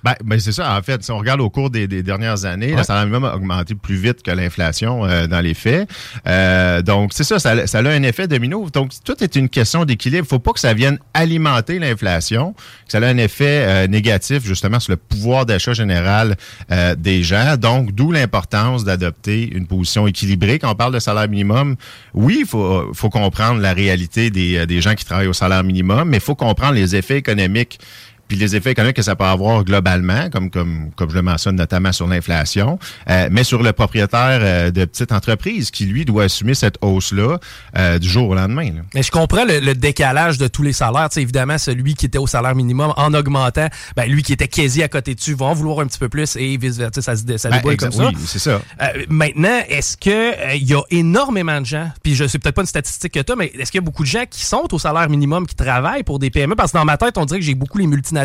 Ben, 0.03 0.15
ben 0.23 0.39
c'est 0.39 0.51
ça. 0.51 0.77
En 0.77 0.81
fait, 0.81 1.03
si 1.03 1.11
on 1.11 1.17
regarde 1.17 1.41
au 1.41 1.49
cours 1.49 1.69
des, 1.69 1.87
dernières 1.87 2.45
années, 2.45 2.73
le 2.75 2.83
salaire 2.83 3.05
minimum 3.05 3.25
a 3.25 3.35
augmenté 3.35 3.75
plus 3.75 3.95
vite 3.95 4.23
que 4.23 4.31
l'inflation 4.31 5.05
euh, 5.05 5.27
dans 5.27 5.41
les 5.41 5.53
faits. 5.53 5.89
Euh, 6.27 6.81
donc, 6.81 7.11
c'est 7.13 7.23
ça, 7.23 7.39
ça, 7.39 7.51
a 7.51 7.81
un 7.81 8.03
effet 8.03 8.27
domino. 8.27 8.69
Donc, 8.69 8.91
tout 9.03 9.21
est 9.23 9.35
une 9.35 9.49
question 9.49 9.83
d'équilibre. 9.85 10.25
Il 10.25 10.29
faut 10.29 10.39
pas 10.39 10.53
que 10.53 10.59
ça 10.59 10.73
vienne 10.73 10.99
alimenter 11.13 11.79
l'inflation, 11.79 12.53
que 12.53 12.91
ça 12.91 12.99
ait 12.99 13.05
un 13.05 13.17
effet 13.17 13.65
euh, 13.67 13.87
négatif 13.87 14.45
justement 14.45 14.79
sur 14.79 14.91
le 14.91 14.97
pouvoir 14.97 15.45
d'achat 15.45 15.73
général 15.73 16.37
des 16.97 17.23
gens. 17.23 17.57
Donc, 17.57 17.91
d'où 17.91 18.11
l'importance 18.11 18.83
d'adopter 18.83 19.49
une 19.51 19.67
position 19.67 20.07
équilibrée. 20.07 20.59
Quand 20.59 20.71
on 20.71 20.75
parle 20.75 20.93
de 20.93 20.99
salaire 20.99 21.27
minimum, 21.27 21.75
oui, 22.13 22.39
il 22.41 22.47
faut, 22.47 22.93
faut 22.93 23.09
comprendre 23.09 23.59
la 23.61 23.73
réalité 23.73 24.29
des, 24.29 24.65
des 24.65 24.81
gens 24.81 24.95
qui 24.95 25.05
travaillent 25.05 25.27
au 25.27 25.33
salaire 25.33 25.63
minimum, 25.63 26.09
mais 26.09 26.17
il 26.17 26.23
faut 26.23 26.35
comprendre 26.35 26.73
les 26.73 26.95
effets 26.95 27.17
économiques 27.17 27.79
puis 28.29 28.37
les 28.37 28.55
effets 28.55 28.71
économiques 28.71 28.95
que 28.95 29.01
ça 29.01 29.15
peut 29.15 29.25
avoir 29.25 29.65
globalement, 29.65 30.29
comme 30.29 30.51
comme 30.51 30.91
comme 30.95 31.09
je 31.09 31.15
le 31.15 31.23
mentionne 31.23 31.55
notamment 31.55 31.91
sur 31.91 32.07
l'inflation, 32.07 32.77
euh, 33.09 33.27
mais 33.31 33.43
sur 33.43 33.63
le 33.63 33.73
propriétaire 33.73 34.39
euh, 34.41 34.71
de 34.71 34.85
petites 34.85 35.11
entreprises 35.11 35.71
qui 35.71 35.85
lui 35.85 36.05
doit 36.05 36.25
assumer 36.25 36.53
cette 36.53 36.77
hausse 36.81 37.11
là 37.11 37.39
euh, 37.75 37.97
du 37.97 38.07
jour 38.07 38.29
au 38.29 38.35
lendemain. 38.35 38.69
Mais 38.93 39.01
je 39.01 39.11
comprends 39.11 39.45
le, 39.45 39.73
décalage 39.73 40.37
de 40.37 40.47
tous 40.47 40.61
les 40.61 40.73
salaires. 40.73 41.07
sais, 41.11 41.23
évidemment, 41.23 41.57
celui 41.57 41.95
qui 41.95 42.05
était 42.05 42.19
au 42.19 42.27
salaire 42.27 42.53
minimum 42.53 42.93
en 42.97 43.13
augmentant, 43.15 43.67
ben 43.95 44.05
lui 44.05 44.21
qui 44.21 44.33
était 44.33 44.47
quasi 44.47 44.83
à 44.83 44.87
côté 44.87 45.15
dessus 45.15 45.33
va 45.33 45.47
en 45.47 45.53
vouloir 45.53 45.79
un 45.79 45.87
petit 45.87 45.99
peu 45.99 46.09
plus 46.09 46.35
et 46.35 46.55
vice 46.57 46.77
versa. 46.77 47.01
Ça, 47.01 47.15
ça 47.15 47.49
ben, 47.49 47.77
comme 47.77 47.91
ça. 47.91 48.07
Oui, 48.09 48.13
c'est 48.27 48.39
ça. 48.39 48.61
maintenant, 49.09 49.59
est-ce 49.69 49.97
que 49.97 50.55
il 50.55 50.67
y 50.67 50.75
a 50.75 50.81
énormément 50.91 51.59
de 51.61 51.65
gens, 51.65 51.89
puis 52.03 52.13
je 52.13 52.27
sais 52.27 52.37
peut-être 52.37 52.55
pas 52.55 52.61
une 52.61 52.67
statistique 52.67 53.13
que 53.13 53.19
tu 53.21 53.33
mais 53.35 53.47
est-ce 53.57 53.71
qu'il 53.71 53.79
y 53.79 53.83
a 53.83 53.85
beaucoup 53.85 54.03
de 54.03 54.07
gens 54.09 54.25
qui 54.29 54.45
sont 54.45 54.67
au 54.71 54.77
salaire 54.77 55.09
minimum 55.09 55.47
qui 55.47 55.55
travaillent 55.55 56.03
pour 56.03 56.19
des 56.19 56.29
PME? 56.29 56.55
Parce 56.55 56.73
que 56.73 56.77
dans 56.77 56.85
ma 56.85 56.97
tête, 56.97 57.17
on 57.17 57.25
dirait 57.25 57.39
que 57.39 57.45
j'ai 57.45 57.55
beaucoup 57.55 57.79
les 57.79 57.87
multinationales 57.87 58.18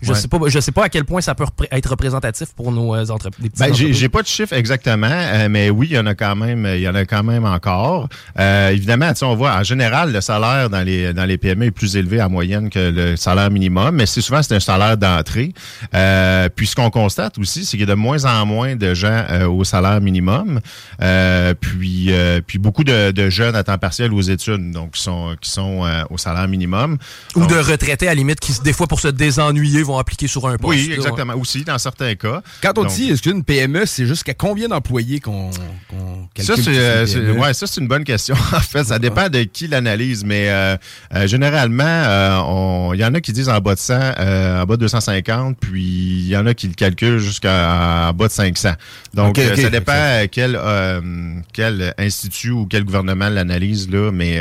je 0.00 0.10
ne 0.10 0.14
sais 0.14 0.28
pas, 0.28 0.38
je 0.46 0.60
sais 0.60 0.72
pas 0.72 0.84
à 0.84 0.88
quel 0.88 1.04
point 1.04 1.20
ça 1.20 1.34
peut 1.34 1.46
être 1.70 1.90
représentatif 1.90 2.48
pour 2.54 2.72
nos 2.72 2.94
euh, 2.94 3.06
entreprises. 3.08 3.50
Ben, 3.58 3.72
j'ai 3.74 4.08
pas 4.08 4.22
de 4.22 4.26
chiffre 4.26 4.52
exactement, 4.52 5.08
euh, 5.10 5.48
mais 5.50 5.70
oui, 5.70 5.88
il 5.90 5.94
y 5.94 5.98
en 5.98 6.06
a 6.06 6.14
quand 6.14 6.36
même, 6.36 6.66
il 6.66 6.80
y 6.80 6.88
en 6.88 6.94
a 6.94 7.04
quand 7.04 7.22
même 7.22 7.44
encore. 7.44 8.08
Euh, 8.38 8.70
évidemment, 8.70 9.12
on 9.22 9.34
voit 9.34 9.54
en 9.54 9.62
général 9.62 10.12
le 10.12 10.20
salaire 10.20 10.70
dans 10.70 10.82
les 10.82 11.12
dans 11.12 11.24
les 11.24 11.38
PME 11.38 11.66
est 11.66 11.70
plus 11.70 11.96
élevé 11.96 12.22
en 12.22 12.30
moyenne 12.30 12.70
que 12.70 12.78
le 12.78 13.16
salaire 13.16 13.50
minimum, 13.50 13.96
mais 13.96 14.06
c'est 14.06 14.20
souvent 14.20 14.42
c'est 14.42 14.54
un 14.54 14.60
salaire 14.60 14.96
d'entrée. 14.96 15.52
puis 16.54 16.66
ce 16.66 16.74
qu'on 16.74 16.90
constate 16.90 17.38
aussi, 17.38 17.64
c'est 17.64 17.72
qu'il 17.72 17.80
y 17.80 17.82
a 17.82 17.86
de 17.86 17.94
moins 17.94 18.24
en 18.24 18.46
moins 18.46 18.76
de 18.76 18.94
gens 18.94 19.24
au 19.48 19.64
salaire 19.64 20.00
minimum. 20.00 20.60
puis 21.60 22.10
puis 22.46 22.58
beaucoup 22.58 22.84
de, 22.84 23.30
jeunes 23.30 23.56
à 23.56 23.64
temps 23.64 23.78
partiel 23.78 24.12
aux 24.12 24.22
études, 24.22 24.70
donc 24.70 24.92
qui 24.92 25.02
sont 25.02 25.36
qui 25.40 25.50
sont 25.50 25.84
au 26.10 26.18
salaire 26.18 26.48
minimum. 26.48 26.98
Ou 27.34 27.46
de 27.46 27.56
retraités 27.56 28.06
à 28.06 28.10
la 28.10 28.14
limite 28.14 28.40
qui 28.40 28.52
des 28.62 28.72
fois 28.72 28.86
pour 28.86 29.00
se 29.00 29.07
des 29.12 29.40
ennuyés 29.40 29.82
vont 29.82 29.98
appliquer 29.98 30.26
sur 30.26 30.46
un 30.46 30.56
poste. 30.56 30.78
Oui, 30.78 30.92
exactement. 30.92 31.34
Aussi, 31.34 31.64
dans 31.64 31.78
certains 31.78 32.14
cas. 32.14 32.42
Quand 32.62 32.78
on 32.78 32.84
dit, 32.84 33.10
est-ce 33.10 33.22
qu'une 33.22 33.44
PME, 33.44 33.86
c'est 33.86 34.06
jusqu'à 34.06 34.34
combien 34.34 34.68
d'employés 34.68 35.20
qu'on 35.20 35.50
qu 36.34 36.42
Ça, 36.42 36.54
c'est 36.56 36.68
euh, 36.68 37.32
ouais, 37.34 37.54
ça, 37.54 37.66
c'est 37.66 37.80
une 37.80 37.88
bonne 37.88 38.04
question. 38.04 38.34
en 38.52 38.60
fait, 38.60 38.84
ça 38.84 38.98
dépend 38.98 39.28
de 39.28 39.42
qui 39.42 39.68
l'analyse, 39.68 40.24
mais 40.24 40.48
euh, 40.48 40.76
euh, 41.14 41.26
généralement, 41.26 42.92
il 42.92 43.00
y 43.00 43.04
en 43.04 43.14
a 43.14 43.20
qui 43.20 43.32
disent 43.32 43.48
en 43.48 43.58
bas 43.60 43.74
de 43.74 43.80
100, 43.80 43.94
en 43.94 44.64
bas 44.64 44.76
de 44.76 44.80
250, 44.80 45.58
puis 45.58 45.82
il 45.82 46.28
y 46.28 46.36
en 46.36 46.46
a 46.46 46.54
qui 46.54 46.68
le 46.68 46.74
calculent 46.74 47.18
jusqu'à 47.18 48.08
en 48.08 48.12
bas 48.12 48.28
de 48.28 48.32
500. 48.32 48.72
Donc, 49.14 49.38
ça 49.38 49.70
dépend 49.70 50.26
quel, 50.30 50.58
quel 51.52 51.94
institut 51.98 52.50
ou 52.50 52.66
quel 52.66 52.84
gouvernement 52.84 53.28
l'analyse, 53.28 53.88
là, 53.90 54.10
mais 54.12 54.40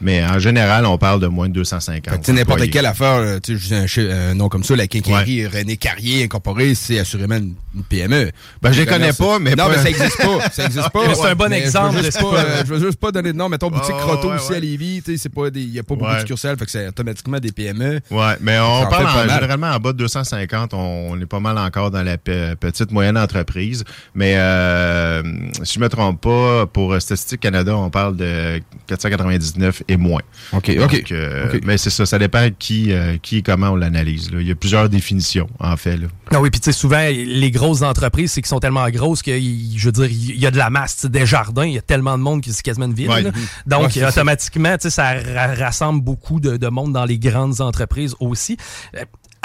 mais 0.00 0.24
en 0.24 0.38
général, 0.38 0.84
on 0.86 0.98
parle 0.98 1.20
de 1.20 1.26
moins 1.26 1.48
de 1.48 1.54
250. 1.54 2.22
Tu 2.22 2.32
n'importe 2.32 2.68
quelle 2.70 2.86
affaire, 2.86 3.40
tu 3.40 3.58
sais, 3.58 4.12
un, 4.12 4.34
nom 4.34 4.48
comme 4.48 4.64
ça, 4.64 4.76
la 4.76 4.86
quincaillerie 4.86 5.46
René 5.46 5.76
Carrier 5.76 6.24
Incorporé, 6.24 6.74
c'est 6.74 6.98
assurément 6.98 7.36
une, 7.36 7.54
PME. 7.90 8.30
Ben, 8.62 8.72
je 8.72 8.80
les 8.80 8.86
connais 8.86 9.12
pas, 9.12 9.38
mais 9.38 9.54
Non, 9.54 9.68
mais 9.68 9.76
ça 9.76 9.84
n'existe 9.84 10.16
pas. 10.16 10.48
Ça 10.50 10.64
existe 10.64 10.88
pas. 10.90 11.14
c'est 11.14 11.26
un 11.26 11.34
bon 11.34 11.52
exemple. 11.52 11.98
Je 11.98 12.04
veux, 12.04 12.10
pas, 12.10 12.62
veux 12.64 12.80
juste 12.80 12.98
pas 12.98 13.12
donner 13.12 13.32
de 13.34 13.38
nom. 13.38 13.50
Mettons, 13.50 13.70
boutique 13.70 13.94
oh, 13.94 14.00
Croteau 14.00 14.32
aussi 14.32 14.54
à 14.54 14.60
Lévis, 14.60 15.02
tu 15.02 15.16
sais, 15.18 15.28
il 15.54 15.70
n'y 15.70 15.78
a 15.78 15.82
pas 15.82 15.94
beaucoup 15.94 16.12
de 16.12 16.18
succursales, 16.20 16.58
fait 16.58 16.64
que 16.64 16.70
c'est 16.70 16.88
automatiquement 16.88 17.38
des 17.38 17.52
PME. 17.52 18.00
Ouais, 18.10 18.36
mais 18.40 18.58
on 18.58 18.86
parle 18.86 19.28
généralement 19.28 19.68
en 19.68 19.78
bas 19.78 19.92
de 19.92 19.98
250, 19.98 20.72
on, 20.74 21.20
est 21.20 21.26
pas 21.26 21.40
mal 21.40 21.58
encore 21.58 21.90
dans 21.90 22.02
la 22.02 22.16
petite 22.16 22.92
moyenne 22.92 23.18
entreprise. 23.18 23.84
Mais 24.14 24.34
euh, 24.36 25.22
si 25.62 25.74
je 25.74 25.80
me 25.80 25.88
trompe 25.88 26.20
pas, 26.20 26.66
pour 26.66 27.00
Statistique 27.00 27.40
Canada, 27.40 27.76
on 27.76 27.90
parle 27.90 28.16
de 28.16 28.60
499 28.86 29.82
et 29.88 29.96
moins. 29.96 30.22
OK, 30.52 30.70
euh, 30.70 30.84
OK. 30.84 31.60
Mais 31.64 31.78
c'est 31.78 31.90
ça, 31.90 32.06
ça 32.06 32.18
dépend 32.18 32.48
qui, 32.58 32.92
euh, 32.92 33.16
qui 33.20 33.38
et 33.38 33.42
comment 33.42 33.70
on 33.70 33.76
l'analyse. 33.76 34.30
Il 34.32 34.46
y 34.46 34.50
a 34.50 34.54
plusieurs 34.54 34.88
définitions, 34.88 35.48
en 35.60 35.76
fait. 35.76 35.96
Là. 35.96 36.08
Ah 36.32 36.40
oui, 36.40 36.50
puis 36.50 36.60
tu 36.60 36.66
sais, 36.66 36.72
souvent, 36.72 37.02
les 37.08 37.50
grosses 37.50 37.82
entreprises, 37.82 38.32
c'est 38.32 38.42
qu'ils 38.42 38.48
sont 38.48 38.60
tellement 38.60 38.88
grosses 38.90 39.22
que, 39.22 39.32
je 39.38 39.84
veux 39.84 39.92
dire, 39.92 40.06
il 40.06 40.38
y 40.38 40.46
a 40.46 40.50
de 40.50 40.58
la 40.58 40.70
masse. 40.70 41.06
Des 41.06 41.26
jardins, 41.26 41.66
il 41.66 41.74
y 41.74 41.78
a 41.78 41.82
tellement 41.82 42.18
de 42.18 42.22
monde 42.22 42.40
qui 42.42 42.52
c'est 42.52 42.62
quasiment 42.62 42.86
une 42.86 42.94
ville. 42.94 43.32
Donc, 43.66 43.96
automatiquement, 43.96 44.76
ça 44.80 45.14
rassemble 45.58 46.02
beaucoup 46.02 46.40
de, 46.40 46.56
de, 46.56 46.68
monde 46.68 46.92
dans 46.92 47.04
les 47.04 47.18
grandes 47.18 47.60
entreprises 47.60 48.14
aussi. 48.20 48.56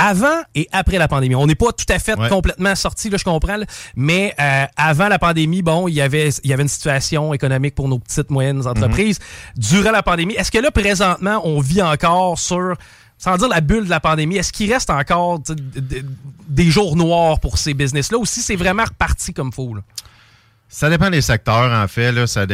Avant 0.01 0.41
et 0.55 0.67
après 0.72 0.98
la 0.98 1.08
pandémie. 1.08 1.36
On 1.36 1.48
n'est 1.48 1.55
pas 1.55 1.72
tout 1.72 1.86
à 1.89 2.00
fait 2.00 2.15
complètement 2.29 2.75
sorti, 2.75 3.10
là, 3.10 3.17
je 3.17 3.24
comprends, 3.24 3.58
mais 3.96 4.34
euh, 4.39 4.65
avant 4.75 5.08
la 5.08 5.20
pandémie, 5.20 5.62
bon, 5.62 5.88
il 5.88 5.93
y 5.93 6.01
avait 6.01 6.29
il 6.43 6.50
y 6.50 6.53
avait 6.53 6.63
une 6.63 6.70
situation 6.70 7.34
économique 7.34 7.75
pour 7.75 7.88
nos 7.88 8.00
petites 8.00 8.29
moyennes 8.29 8.65
entreprises. 8.67 9.20
Mhm. 9.20 9.62
Durant 9.62 9.91
la 9.91 10.03
pandémie, 10.03 10.34
est-ce 10.34 10.51
que 10.51 10.58
là 10.58 10.72
présentement 10.72 11.41
on 11.43 11.60
vit 11.60 11.81
encore 11.81 12.39
sur 12.39 12.75
sans 13.17 13.38
dire 13.38 13.50
la 13.50 13.62
bulle 13.62 13.86
de 13.86 13.89
la 13.89 14.00
pandémie, 14.00 14.38
est-ce 14.38 14.51
qu'il 14.51 14.74
reste 14.74 14.89
encore 14.89 15.41
des 16.48 16.72
jours 16.72 16.96
noirs 16.96 17.39
pour 17.39 17.60
ces 17.60 17.75
business-là 17.75 18.17
ou 18.17 18.25
si 18.25 18.41
c'est 18.41 18.55
vraiment 18.55 18.84
reparti 18.84 19.31
comme 19.31 19.53
faut? 19.53 19.75
Ça 20.74 20.90
dépend 20.90 21.10
des 21.10 21.20
secteurs, 21.20 21.70
en 21.70 21.86
fait. 21.90 22.13
Là, 22.13 22.28
ça 22.28 22.46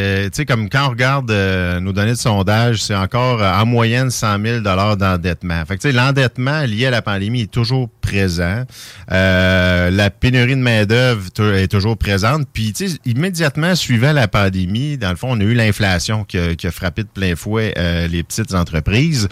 comme 0.48 0.70
quand 0.72 0.88
on 0.88 0.90
regarde 0.90 1.30
euh, 1.30 1.80
nos 1.80 1.94
données 1.94 2.14
de 2.14 2.18
sondage, 2.18 2.82
c'est 2.82 2.96
encore 2.96 3.44
euh, 3.44 3.54
en 3.54 3.68
moyenne 3.68 4.10
100 4.10 4.44
000 4.44 4.60
d'endettement. 4.96 5.64
Fait 5.68 5.78
que, 5.78 5.88
l'endettement 5.90 6.62
lié 6.62 6.88
à 6.88 6.90
la 6.90 7.04
pandémie 7.04 7.42
est 7.42 7.52
toujours 7.52 7.90
présent. 8.02 8.64
Euh, 9.12 9.92
la 9.92 10.10
pénurie 10.10 10.56
de 10.56 10.62
main-d'œuvre 10.62 11.26
est 11.54 11.68
toujours 11.68 11.96
présente. 11.96 12.48
Puis, 12.52 12.74
immédiatement 13.06 13.76
suivant 13.76 14.14
la 14.14 14.28
pandémie, 14.28 14.98
dans 14.98 15.12
le 15.12 15.16
fond, 15.16 15.28
on 15.30 15.40
a 15.40 15.44
eu 15.44 15.54
l'inflation 15.54 16.24
qui, 16.24 16.56
qui, 16.56 16.66
a 16.66 16.72
frappé 16.72 17.04
de 17.04 17.10
plein 17.10 17.36
fouet 17.36 17.76
les 18.10 18.24
petites 18.24 18.56
entreprises. 18.56 19.30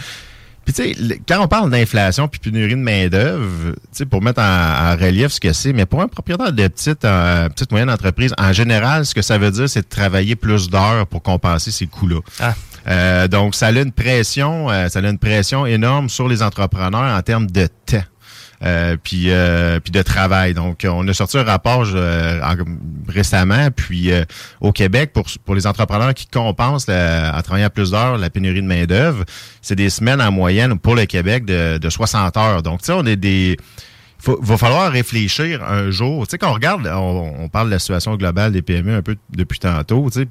Puis 0.66 0.74
tu 0.74 0.94
sais, 0.94 1.22
quand 1.28 1.44
on 1.44 1.48
parle 1.48 1.70
d'inflation 1.70 2.28
puis 2.28 2.40
pénurie 2.40 2.72
de 2.72 2.76
main-d'œuvre, 2.76 3.74
tu 3.74 3.80
sais, 3.92 4.06
pour 4.06 4.22
mettre 4.22 4.42
en, 4.42 4.96
relief 4.96 5.32
ce 5.32 5.40
que 5.40 5.54
c'est, 5.54 5.74
mais 5.74 5.86
pour 5.86 6.02
un 6.02 6.08
propriétaire 6.08 6.52
de 6.52 6.68
petite, 6.68 7.06
euh, 7.06 7.48
petite 7.50 7.72
moyenne 7.72 7.90
entreprise, 7.90 8.34
en 8.40 8.52
général, 8.52 9.06
ce 9.06 9.14
que 9.14 9.22
ça 9.22 9.38
veut 9.38 9.52
dire, 9.52 9.70
c'est 9.70 9.82
de 9.82 9.88
travailler 9.88 10.36
plus 10.36 10.70
d'heures 10.70 11.06
pour 11.06 11.22
compenser 11.22 11.70
ces 11.70 11.86
coûts-là. 11.86 12.20
Ah. 12.40 12.56
Euh, 12.88 13.28
donc, 13.28 13.56
ça 13.56 13.68
a 13.68 13.72
une 13.72 13.92
pression, 13.92 14.70
euh, 14.70 14.90
ça 14.90 15.00
a 15.00 15.08
une 15.08 15.18
pression 15.18 15.66
énorme 15.66 16.10
sur 16.10 16.28
les 16.28 16.42
entrepreneurs 16.42 17.16
en 17.16 17.22
termes 17.22 17.48
de 17.50 17.68
temps. 17.86 18.04
Euh, 18.64 18.96
puis, 19.02 19.26
euh, 19.28 19.80
puis 19.80 19.92
de 19.92 20.02
travail. 20.02 20.54
Donc, 20.54 20.86
on 20.90 21.08
a 21.08 21.14
sorti 21.14 21.38
un 21.38 21.44
rapport 21.44 21.86
euh, 21.94 22.40
récemment, 23.08 23.70
puis 23.76 24.12
au 24.62 24.72
Québec, 24.72 25.12
pour, 25.14 25.26
pour 25.44 25.56
les 25.56 25.68
entrepreneurs 25.68 26.14
qui 26.14 26.28
compensent 26.28 26.90
à 26.90 27.42
travailler 27.44 27.66
à 27.66 27.70
plus 27.70 27.92
d'heures 27.92 28.18
la 28.18 28.30
pénurie 28.30 28.62
de 28.62 28.68
main-d'œuvre, 28.68 29.26
c'est 29.62 29.76
des 29.76 29.90
semaines 29.90 30.22
en 30.22 30.32
moyenne 30.32 30.80
pour 30.80 30.96
le 30.96 31.06
Québec 31.06 31.46
de, 31.46 31.78
de 31.78 31.90
60 31.90 32.38
heures. 32.38 32.64
Donc, 32.64 32.80
tu 32.82 32.88
sais, 32.88 32.94
on 32.94 33.06
est 33.06 33.18
des 33.18 33.58
il 34.28 34.34
va 34.42 34.58
falloir 34.58 34.92
réfléchir 34.92 35.64
un 35.64 35.92
jour. 35.92 36.26
Tu 36.26 36.32
sais, 36.32 36.38
quand 36.40 36.50
on 36.50 36.54
regarde, 36.54 36.88
on, 36.88 37.48
parle 37.50 37.68
de 37.68 37.74
la 37.74 37.80
situation 37.80 38.16
globale 38.16 38.52
des 38.52 38.64
PME 38.64 38.96
un 38.96 39.02
peu 39.04 39.16
depuis 39.30 39.60
tantôt. 39.60 40.10
Tu 40.12 40.22
sais, 40.22 40.28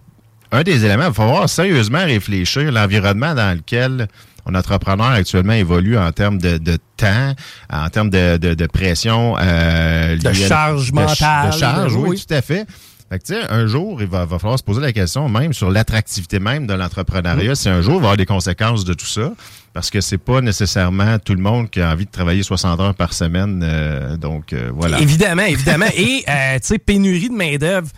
un 0.51 0.63
des 0.63 0.85
éléments, 0.85 1.05
il 1.05 1.09
va 1.09 1.13
falloir 1.13 1.49
sérieusement 1.49 2.05
réfléchir 2.05 2.73
l'environnement 2.73 3.35
dans 3.35 3.57
lequel 3.57 4.09
un 4.47 4.55
entrepreneur 4.55 5.07
actuellement 5.07 5.55
évolue 5.55 5.97
en 5.97 6.13
termes 6.13 6.39
de, 6.39 6.59
temps, 6.97 7.35
en 7.71 7.89
termes 7.89 8.11
de, 8.11 8.37
de, 8.37 8.67
pression. 8.67 9.37
Euh, 9.41 10.17
de 10.17 10.33
charge 10.33 10.93
mentale. 10.93 11.51
De, 11.51 11.57
charge, 11.57 11.97
oui, 11.97 12.23
tout 12.23 12.35
à 12.35 12.43
fait. 12.43 12.67
Fait 13.11 13.19
que, 13.19 13.53
un 13.53 13.67
jour, 13.67 14.01
il 14.01 14.09
va, 14.09 14.25
va, 14.25 14.39
falloir 14.39 14.59
se 14.59 14.65
poser 14.65 14.81
la 14.81 14.93
question 14.93 15.29
même 15.29 15.53
sur 15.53 15.71
l'attractivité 15.71 16.39
même 16.41 16.67
de 16.67 16.75
l'entrepreneuriat. 16.75 17.53
Mm. 17.53 17.55
Si 17.55 17.69
un 17.69 17.83
jour, 17.83 17.95
il 17.95 18.01
va 18.01 18.03
y 18.03 18.05
avoir 18.05 18.17
des 18.17 18.27
conséquences 18.27 18.85
de 18.85 18.95
tout 18.95 19.07
ça, 19.07 19.33
parce 19.73 19.91
que 19.91 20.01
c'est 20.01 20.19
pas 20.19 20.41
nécessairement 20.41 21.19
tout 21.19 21.35
le 21.35 21.43
monde 21.43 21.71
qui 21.71 21.81
a 21.81 21.91
envie 21.91 22.07
de 22.07 22.11
travailler 22.11 22.43
60 22.43 22.81
heures 22.81 22.95
par 22.95 23.13
semaine. 23.13 23.63
Euh, 23.63 24.17
donc, 24.17 24.53
euh, 24.53 24.71
voilà. 24.75 25.01
Évidemment, 25.01 25.43
évidemment. 25.43 25.87
Et, 25.97 26.25
tu 26.25 26.61
sais, 26.63 26.79
pénurie 26.79 27.29
de 27.29 27.35
main-d'œuvre, 27.35 27.89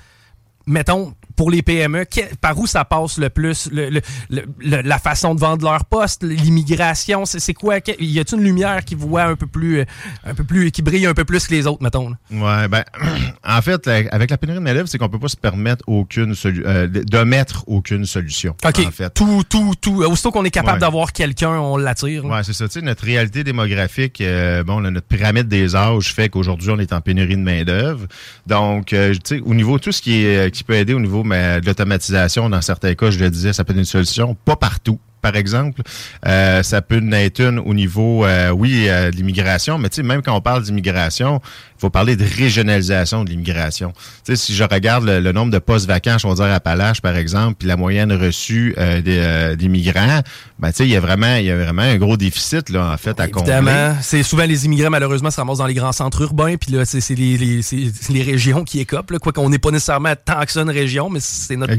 mettons, 0.66 1.14
pour 1.36 1.50
les 1.50 1.62
PME, 1.62 2.06
par 2.40 2.58
où 2.58 2.66
ça 2.66 2.84
passe 2.84 3.18
le 3.18 3.30
plus? 3.30 3.68
Le, 3.72 4.00
la 4.30 4.98
façon 4.98 5.34
de 5.34 5.40
vendre 5.40 5.64
leur 5.64 5.84
poste, 5.84 6.22
l'immigration, 6.22 7.24
c'est 7.26 7.54
quoi? 7.54 7.76
Y 7.98 8.18
a-t-il 8.18 8.38
une 8.38 8.44
lumière 8.44 8.84
qui 8.84 8.94
voit 8.94 9.24
un 9.24 9.36
peu 9.36 9.46
plus, 9.46 9.84
un 10.24 10.34
peu 10.34 10.44
plus, 10.44 10.70
qui 10.70 10.82
brille 10.82 11.06
un 11.06 11.14
peu 11.14 11.24
plus 11.24 11.46
que 11.46 11.54
les 11.54 11.66
autres, 11.66 11.82
mettons? 11.82 12.12
Ouais, 12.30 12.68
ben, 12.68 12.84
en 13.44 13.62
fait, 13.62 13.86
avec 13.86 14.30
la 14.30 14.38
pénurie 14.38 14.58
de 14.58 14.64
main 14.64 14.76
c'est 14.86 14.98
qu'on 14.98 15.08
peut 15.08 15.18
pas 15.18 15.28
se 15.28 15.36
permettre 15.36 15.84
aucune 15.86 16.34
euh, 16.44 16.86
de 16.86 17.18
mettre 17.24 17.64
aucune 17.66 18.04
solution. 18.04 18.54
OK. 18.64 18.78
En 18.86 18.90
fait. 18.90 19.10
Tout, 19.10 19.42
tout, 19.48 19.74
tout. 19.80 20.02
Aussitôt 20.02 20.30
qu'on 20.30 20.44
est 20.44 20.50
capable 20.50 20.80
d'avoir 20.80 21.12
quelqu'un, 21.12 21.50
on 21.50 21.76
l'attire. 21.76 22.24
Ouais, 22.24 22.42
c'est 22.42 22.52
ça. 22.52 22.66
Tu 22.68 22.74
sais, 22.74 22.82
notre 22.82 23.04
réalité 23.04 23.44
démographique, 23.44 24.20
euh, 24.20 24.62
bon, 24.64 24.80
notre 24.80 25.06
pyramide 25.06 25.48
des 25.48 25.74
âges 25.74 26.12
fait 26.12 26.28
qu'aujourd'hui, 26.28 26.70
on 26.70 26.78
est 26.78 26.92
en 26.92 27.00
pénurie 27.00 27.36
de 27.36 27.42
main-d'œuvre. 27.42 28.06
Donc, 28.46 28.92
euh, 28.92 29.12
tu 29.12 29.36
sais, 29.36 29.40
au 29.44 29.54
niveau, 29.54 29.78
tout 29.78 29.92
ce 29.92 30.02
qui, 30.02 30.24
est, 30.24 30.50
qui 30.50 30.64
peut 30.64 30.74
aider 30.74 30.94
au 30.94 31.00
niveau 31.00 31.24
de 31.34 31.66
l'automatisation, 31.66 32.48
dans 32.48 32.62
certains 32.62 32.94
cas, 32.94 33.10
je 33.10 33.18
le 33.18 33.30
disais, 33.30 33.52
ça 33.52 33.64
peut 33.64 33.72
être 33.72 33.78
une 33.78 33.84
solution. 33.84 34.36
Pas 34.44 34.56
partout 34.56 34.98
par 35.26 35.34
exemple. 35.34 35.82
Euh, 36.26 36.62
ça 36.62 36.82
peut 36.82 37.02
être 37.12 37.40
une 37.40 37.58
au 37.58 37.74
niveau, 37.74 38.24
euh, 38.24 38.50
oui, 38.50 38.86
euh, 38.88 39.10
de 39.10 39.16
l'immigration, 39.16 39.76
mais 39.76 39.88
même 40.04 40.22
quand 40.22 40.36
on 40.36 40.40
parle 40.40 40.62
d'immigration, 40.62 41.40
il 41.76 41.80
faut 41.80 41.90
parler 41.90 42.14
de 42.14 42.24
régionalisation 42.24 43.24
de 43.24 43.30
l'immigration. 43.30 43.92
Si 44.32 44.54
je 44.54 44.62
regarde 44.62 45.04
le, 45.04 45.32
nombre 45.32 45.52
de 45.52 45.58
postes 45.58 45.88
vacants, 45.88 46.16
je 46.18 46.28
vais 46.28 46.34
dire 46.34 46.44
à 46.44 46.60
Palache, 46.60 47.00
par 47.02 47.16
exemple, 47.16 47.56
puis 47.58 47.66
la 47.66 47.76
moyenne 47.76 48.12
reçue 48.12 48.74
des, 48.76 49.56
des, 49.58 49.68
migrants, 49.68 50.22
ben 50.58 50.70
tu 50.70 50.76
sais, 50.76 50.84
il 50.84 50.90
y 50.90 50.96
a 50.96 51.00
vraiment, 51.00 51.36
il 51.36 51.44
y 51.44 51.50
a 51.50 51.56
vraiment 51.56 51.82
un 51.82 51.96
gros 51.96 52.16
déficit 52.16 52.70
là, 52.70 52.92
en 52.92 52.96
fait, 52.96 53.18
à 53.20 53.26
Évidemment, 53.26 53.94
c'est 54.00 54.22
souvent 54.22 54.44
les 54.44 54.64
immigrants 54.64 54.90
malheureusement 54.90 55.30
se 55.30 55.36
ramassent 55.36 55.58
dans 55.58 55.66
les 55.66 55.74
grands 55.74 55.92
centres 55.92 56.22
urbains, 56.22 56.56
puis 56.56 56.72
là, 56.72 56.84
c'est 56.84 57.14
les, 57.14 57.36
les, 57.36 57.60
les, 58.08 58.22
régions 58.22 58.64
qui 58.64 58.80
écopent, 58.80 59.10
là, 59.10 59.18
quoi 59.18 59.32
qu'on 59.32 59.50
n'est 59.50 59.58
pas 59.58 59.70
nécessairement 59.70 60.14
tant 60.24 60.44
que 60.44 60.52
ça 60.52 60.62
une 60.62 60.70
région, 60.70 61.10
mais 61.10 61.20
c'est 61.20 61.56
notre, 61.56 61.72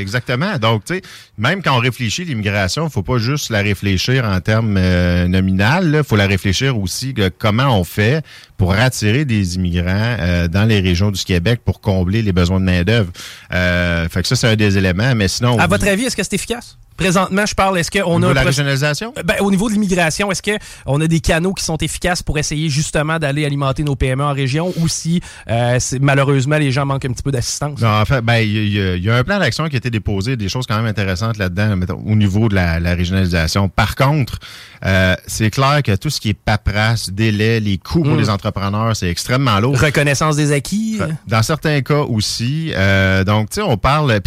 exactement. 0.00 0.58
Donc, 0.58 0.84
tu 0.84 0.94
sais, 0.94 1.02
même 1.38 1.62
quand 1.62 1.76
on 1.76 1.80
réfléchit 1.80 2.24
l'immigration 2.24 2.48
il 2.76 2.84
ne 2.86 2.90
faut 2.90 3.02
pas 3.02 3.18
juste 3.18 3.50
la 3.50 3.62
réfléchir 3.62 4.24
en 4.24 4.40
termes 4.40 4.76
euh, 4.76 5.28
nominal. 5.28 5.96
Il 5.98 6.04
faut 6.04 6.16
la 6.16 6.26
réfléchir 6.26 6.78
aussi 6.78 7.12
de 7.12 7.30
comment 7.36 7.78
on 7.78 7.84
fait 7.84 8.24
pour 8.56 8.72
attirer 8.72 9.24
des 9.24 9.56
immigrants 9.56 10.16
euh, 10.20 10.48
dans 10.48 10.64
les 10.64 10.80
régions 10.80 11.10
du 11.10 11.22
Québec 11.22 11.60
pour 11.64 11.80
combler 11.80 12.22
les 12.22 12.32
besoins 12.32 12.60
de 12.60 12.64
main-d'œuvre. 12.64 13.10
Euh, 13.52 14.08
fait 14.08 14.22
que 14.22 14.28
ça, 14.28 14.36
c'est 14.36 14.48
un 14.48 14.56
des 14.56 14.76
éléments. 14.76 15.14
Mais 15.14 15.28
sinon. 15.28 15.58
À 15.58 15.66
votre 15.66 15.86
avis, 15.86 16.04
est-ce 16.04 16.16
que 16.16 16.22
c'est 16.22 16.34
efficace? 16.34 16.76
Présentement, 16.98 17.46
je 17.46 17.54
parle, 17.54 17.78
est-ce 17.78 17.92
qu'on 17.92 18.22
a... 18.24 18.34
la 18.34 18.42
régionalisation? 18.42 19.14
Ben, 19.24 19.36
au 19.38 19.52
niveau 19.52 19.68
de 19.68 19.74
l'immigration, 19.74 20.32
est-ce 20.32 20.42
qu'on 20.42 21.00
a 21.00 21.06
des 21.06 21.20
canaux 21.20 21.54
qui 21.54 21.62
sont 21.62 21.76
efficaces 21.76 22.24
pour 22.24 22.38
essayer 22.38 22.68
justement 22.68 23.20
d'aller 23.20 23.44
alimenter 23.44 23.84
nos 23.84 23.94
PME 23.94 24.24
en 24.24 24.32
région 24.32 24.72
ou 24.78 24.88
si 24.88 25.20
euh, 25.48 25.78
malheureusement 26.00 26.58
les 26.58 26.72
gens 26.72 26.84
manquent 26.86 27.04
un 27.04 27.12
petit 27.12 27.22
peu 27.22 27.30
d'assistance? 27.30 27.80
Non, 27.80 28.00
en 28.00 28.04
fait, 28.04 28.20
ben, 28.20 28.38
il 28.38 28.98
y, 28.98 29.10
a 29.10 29.14
un 29.14 29.22
plan 29.22 29.38
d'action 29.38 29.68
qui 29.68 29.76
a 29.76 29.78
été 29.78 29.90
déposé, 29.90 30.36
des 30.36 30.48
choses 30.48 30.66
quand 30.66 30.76
même 30.76 30.86
intéressantes 30.86 31.38
là-dedans 31.38 31.78
au 32.04 32.16
niveau 32.16 32.48
de 32.48 32.56
la, 32.56 32.94
régionalisation. 32.94 33.68
Par 33.68 33.94
contre, 33.94 34.40
euh, 34.84 35.14
c'est 35.28 35.50
clair 35.50 35.84
que 35.84 35.94
tout 35.94 36.10
ce 36.10 36.20
qui 36.20 36.30
est 36.30 36.34
paperasse, 36.34 37.10
délai, 37.10 37.60
les 37.60 37.78
coûts 37.78 38.02
pour 38.02 38.14
hmm. 38.14 38.18
les 38.18 38.28
entrepreneurs, 38.28 38.96
c'est 38.96 39.08
extrêmement 39.08 39.60
lourd. 39.60 39.78
Reconnaissance 39.78 40.34
des 40.34 40.50
acquis? 40.50 40.98
Dans 41.28 41.42
certains 41.42 41.80
cas 41.82 42.00
aussi. 42.00 42.72
Euh, 42.74 43.22
donc, 43.22 43.50
tu 43.50 43.56
sais, 43.56 43.62
on 43.62 43.76
parle 43.76 44.20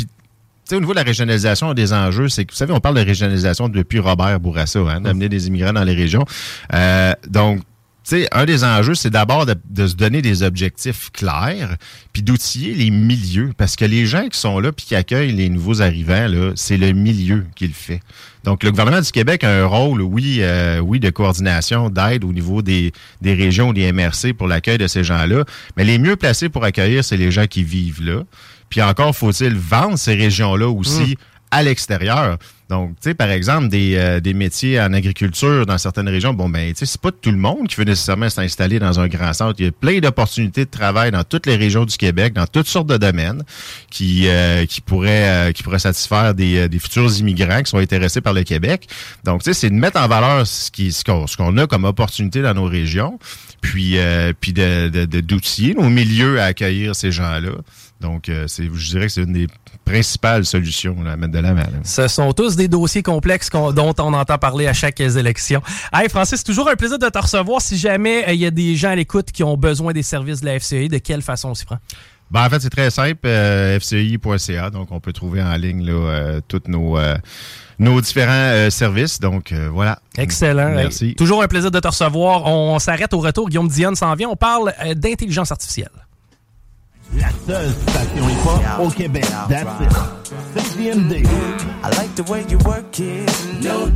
au 0.76 0.80
niveau 0.80 0.94
de 0.94 1.00
la 1.00 1.04
régionalisation 1.04 1.74
des 1.74 1.94
enjeux, 1.94 2.30
c'est 2.30 2.46
que, 2.46 2.52
vous 2.52 2.58
savez, 2.58 2.74
on 2.74 2.80
parle 2.80 2.96
de 2.96 3.02
régionalisation 3.02 3.70
depuis 3.70 4.00
Robert 4.00 4.40
Bourassa, 4.40 4.80
hein, 4.80 5.02
d'amener 5.02 5.30
des 5.30 5.48
immigrants 5.48 5.74
dans 5.74 5.84
les 5.84 5.94
régions. 5.94 6.26
Euh, 6.74 7.14
donc, 7.30 7.62
tu 8.04 8.18
sais, 8.18 8.28
un 8.32 8.46
des 8.46 8.64
enjeux, 8.64 8.96
c'est 8.96 9.12
d'abord 9.12 9.46
de, 9.46 9.88
se 9.88 9.94
donner 9.94 10.24
des 10.24 10.42
objectifs 10.42 11.12
clairs, 11.12 11.78
puis 12.14 12.24
d'outiller 12.24 12.74
les 12.74 12.90
milieux, 12.90 13.52
parce 13.56 13.76
que 13.76 13.86
les 13.86 14.08
gens 14.08 14.28
qui 14.28 14.40
sont 14.40 14.60
là 14.60 14.72
puis 14.72 14.88
qui 14.88 14.96
accueillent 14.96 15.34
les 15.34 15.50
nouveaux 15.50 15.84
arrivants, 15.84 16.28
là, 16.28 16.52
c'est 16.56 16.78
le 16.78 16.94
milieu 16.94 17.46
qui 17.56 17.68
le 17.68 17.74
fait. 17.74 18.00
Donc, 18.44 18.64
le 18.64 18.72
gouvernement 18.72 19.02
du 19.02 19.12
Québec 19.12 19.44
a 19.44 19.52
un 19.52 19.66
rôle, 19.66 20.02
oui, 20.02 20.38
euh, 20.40 20.80
oui, 20.80 21.00
de 21.00 21.12
coordination, 21.12 21.92
d'aide 21.92 22.24
au 22.24 22.34
niveau 22.34 22.64
des, 22.64 22.92
des 23.22 23.36
régions, 23.36 23.72
des 23.72 23.92
MRC 23.92 24.34
pour 24.36 24.48
l'accueil 24.48 24.80
de 24.80 24.88
ces 24.88 25.04
gens-là. 25.04 25.46
Mais 25.78 25.84
les 25.84 26.00
mieux 26.00 26.16
placés 26.16 26.50
pour 26.50 26.64
accueillir, 26.64 27.04
c'est 27.04 27.18
les 27.18 27.30
gens 27.30 27.46
qui 27.46 27.64
vivent 27.64 28.04
là. 28.04 28.24
Puis 28.72 28.82
encore 28.82 29.16
faut-il 29.16 29.56
vendre 29.56 30.00
ces 30.00 30.16
régions-là 30.16 30.70
aussi 30.70 31.12
mm. 31.12 31.16
à 31.52 31.62
l'extérieur. 31.62 32.38
Donc, 32.72 32.92
tu 33.02 33.10
sais, 33.10 33.14
par 33.14 33.30
exemple, 33.30 33.68
des, 33.68 33.96
euh, 33.98 34.22
des 34.22 34.34
métiers 34.34 34.80
en 34.80 34.94
agriculture 34.94 35.66
dans 35.66 35.78
certaines 35.78 36.08
régions, 36.08 36.34
bon, 36.34 36.48
ben, 36.48 36.70
tu 36.70 36.78
sais, 36.78 36.86
c'est 36.86 37.02
pas 37.02 37.12
tout 37.12 37.32
le 37.32 37.38
monde 37.38 37.68
qui 37.68 37.76
veut 37.76 37.84
nécessairement 37.84 38.30
s'installer 38.30 38.80
dans 38.80 38.98
un 39.02 39.10
grand 39.10 39.34
centre. 39.34 39.56
Il 39.60 39.66
y 39.66 39.68
a 39.68 39.74
plein 39.74 40.00
d'opportunités 40.00 40.64
de 40.64 40.70
travail 40.70 41.12
dans 41.12 41.26
toutes 41.26 41.48
les 41.48 41.58
régions 41.58 41.84
du 41.84 41.98
Québec, 41.98 42.32
dans 42.32 42.48
toutes 42.48 42.68
sortes 42.68 42.88
de 42.88 42.96
domaines, 42.96 43.44
qui, 43.90 44.30
euh, 44.30 44.66
qui, 44.66 44.80
pourraient, 44.80 45.50
euh, 45.50 45.52
qui 45.52 45.64
pourraient 45.64 45.80
satisfaire 45.80 46.34
des, 46.34 46.70
des 46.70 46.80
futurs 46.80 47.14
immigrants 47.20 47.62
qui 47.62 47.72
sont 47.72 47.78
intéressés 47.78 48.22
par 48.22 48.32
le 48.32 48.44
Québec. 48.44 48.88
Donc, 49.26 49.44
tu 49.44 49.54
sais, 49.54 49.60
c'est 49.60 49.70
de 49.70 49.76
mettre 49.76 50.00
en 50.00 50.08
valeur 50.08 50.48
ce 50.48 50.72
qu'on 51.04 51.28
ce 51.28 51.36
qu'on 51.36 51.58
a 51.58 51.68
comme 51.68 51.84
opportunité 51.84 52.42
dans 52.42 52.54
nos 52.54 52.68
régions, 52.68 53.20
puis, 53.60 53.98
puis 54.40 54.54
de, 54.54 54.88
de, 54.88 55.20
d'outiller 55.20 55.74
nos 55.74 55.90
milieux 55.90 56.40
à 56.40 56.46
accueillir 56.46 56.96
ces 56.96 57.12
gens-là. 57.12 57.52
Donc, 58.02 58.30
euh, 58.30 58.46
c'est, 58.48 58.64
je 58.74 58.90
dirais 58.90 59.06
que 59.06 59.12
c'est 59.12 59.22
une 59.22 59.34
des 59.34 59.48
principales 59.86 60.44
solutions 60.46 60.98
à 61.06 61.16
mettre 61.16 61.34
de 61.34 61.40
la 61.40 61.54
main. 61.54 61.68
Sont 61.84 62.34
tous 62.34 62.56
dossiers 62.68 63.04
complexes 63.04 63.50
dont 63.50 63.94
on 64.00 64.14
entend 64.14 64.38
parler 64.38 64.68
à 64.68 64.74
chaque 64.74 65.00
élection. 65.00 65.62
Hey 65.94 66.10
Francis, 66.10 66.44
toujours 66.44 66.70
un 66.70 66.76
plaisir 66.76 67.00
de 67.00 67.10
te 67.10 67.18
recevoir. 67.18 67.62
Si 67.62 67.78
jamais 67.78 68.28
euh, 68.28 68.34
il 68.34 68.40
y 68.40 68.46
a 68.46 68.52
des 68.52 68.76
gens 68.76 68.90
à 68.90 68.96
l'écoute 68.96 69.32
qui 69.32 69.44
ont 69.44 69.58
besoin 69.58 69.94
des 69.94 70.04
services 70.04 70.42
de 70.42 70.46
la 70.46 70.60
FCI, 70.60 70.90
de 70.90 70.98
quelle 70.98 71.22
façon 71.22 71.50
on 71.50 71.56
s'y 71.56 71.66
prend? 71.66 71.78
Ben, 72.30 72.46
en 72.46 72.50
fait, 72.50 72.62
c'est 72.62 72.70
très 72.70 72.90
simple, 72.90 73.20
euh, 73.26 73.78
fci.ca. 73.78 74.70
Donc, 74.70 74.92
on 74.92 75.02
peut 75.02 75.12
trouver 75.12 75.42
en 75.42 75.54
ligne 75.58 75.86
là, 75.86 76.40
tous 76.48 76.62
nos, 76.68 76.98
nos 77.78 78.00
différents 78.00 78.70
services. 78.70 79.20
Donc, 79.20 79.52
voilà. 79.52 80.00
Excellent. 80.18 80.70
Merci. 80.70 81.14
toujours 81.16 81.44
un 81.44 81.48
plaisir 81.48 81.72
de 81.72 81.80
te 81.80 81.88
recevoir. 81.90 82.46
On, 82.46 82.80
s'arrête 82.80 83.14
au 83.14 83.20
retour. 83.20 83.50
Guillaume 83.50 83.68
Dionne 83.68 83.96
s'en 83.96 84.16
vient. 84.16 84.30
On 84.30 84.38
parle 84.38 84.74
d'intelligence 84.96 85.52
artificielle. 85.52 85.92
La 87.14 87.30
seule 87.46 87.70
station 87.70 88.24
hip-hop 88.24 88.80
au 88.80 88.90
Québec. 88.90 89.26
That's 89.50 89.82
it. 89.82 89.92
CGMD. 90.56 91.26
I 91.84 91.90
like 91.98 92.16
the 92.16 92.24
way 92.32 92.46
you 92.48 92.58
work 92.60 92.98
it. 93.00 93.30
No. 93.62 93.92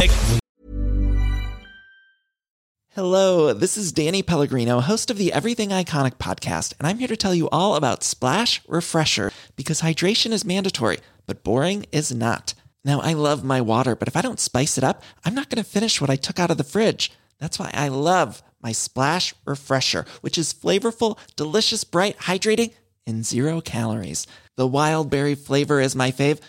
Hello, 2.89 3.53
this 3.53 3.77
is 3.77 3.93
Danny 3.93 4.21
Pellegrino, 4.21 4.81
host 4.81 5.09
of 5.09 5.17
the 5.17 5.31
Everything 5.31 5.69
Iconic 5.69 6.15
podcast, 6.15 6.73
and 6.77 6.87
I'm 6.87 6.97
here 6.97 7.07
to 7.07 7.15
tell 7.15 7.33
you 7.33 7.47
all 7.53 7.75
about 7.75 8.03
Splash 8.03 8.61
Refresher 8.67 9.31
because 9.55 9.81
hydration 9.81 10.31
is 10.31 10.43
mandatory, 10.43 10.97
but 11.25 11.41
boring 11.41 11.85
is 11.93 12.13
not. 12.13 12.53
Now, 12.83 12.99
I 12.99 13.13
love 13.13 13.45
my 13.45 13.61
water, 13.61 13.95
but 13.95 14.09
if 14.09 14.17
I 14.17 14.21
don't 14.21 14.41
spice 14.41 14.77
it 14.77 14.83
up, 14.83 15.01
I'm 15.23 15.33
not 15.33 15.49
going 15.49 15.63
to 15.63 15.69
finish 15.69 16.01
what 16.01 16.09
I 16.09 16.17
took 16.17 16.37
out 16.37 16.51
of 16.51 16.57
the 16.57 16.65
fridge. 16.65 17.13
That's 17.39 17.59
why 17.59 17.71
I 17.73 17.87
love 17.87 18.43
my 18.61 18.73
Splash 18.73 19.33
Refresher, 19.45 20.05
which 20.19 20.37
is 20.37 20.53
flavorful, 20.53 21.17
delicious, 21.37 21.85
bright, 21.85 22.17
hydrating 22.17 22.73
and 23.05 23.25
zero 23.25 23.61
calories. 23.61 24.27
The 24.55 24.67
wild 24.67 25.09
berry 25.09 25.35
flavor 25.35 25.79
is 25.79 25.95
my 25.95 26.11
fave. 26.11 26.39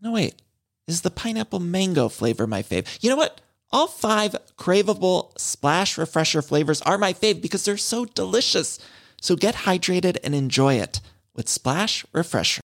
No, 0.00 0.12
wait, 0.12 0.40
is 0.86 1.02
the 1.02 1.10
pineapple 1.10 1.60
mango 1.60 2.08
flavor 2.08 2.46
my 2.46 2.62
fave? 2.62 2.86
You 3.02 3.10
know 3.10 3.16
what? 3.16 3.40
All 3.72 3.88
five 3.88 4.36
craveable 4.56 5.38
splash 5.38 5.98
refresher 5.98 6.42
flavors 6.42 6.80
are 6.82 6.98
my 6.98 7.12
fave 7.12 7.42
because 7.42 7.64
they're 7.64 7.76
so 7.76 8.04
delicious. 8.04 8.78
So 9.20 9.34
get 9.34 9.54
hydrated 9.54 10.18
and 10.22 10.34
enjoy 10.34 10.74
it 10.74 11.00
with 11.34 11.48
Splash 11.48 12.04
Refresher. 12.12 12.60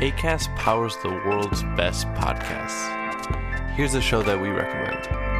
ACAST 0.00 0.56
powers 0.56 0.96
the 1.02 1.10
world's 1.10 1.62
best 1.76 2.06
podcasts. 2.08 2.96
Here's 3.74 3.94
a 3.94 4.00
show 4.00 4.22
that 4.22 4.40
we 4.40 4.48
recommend. 4.48 5.39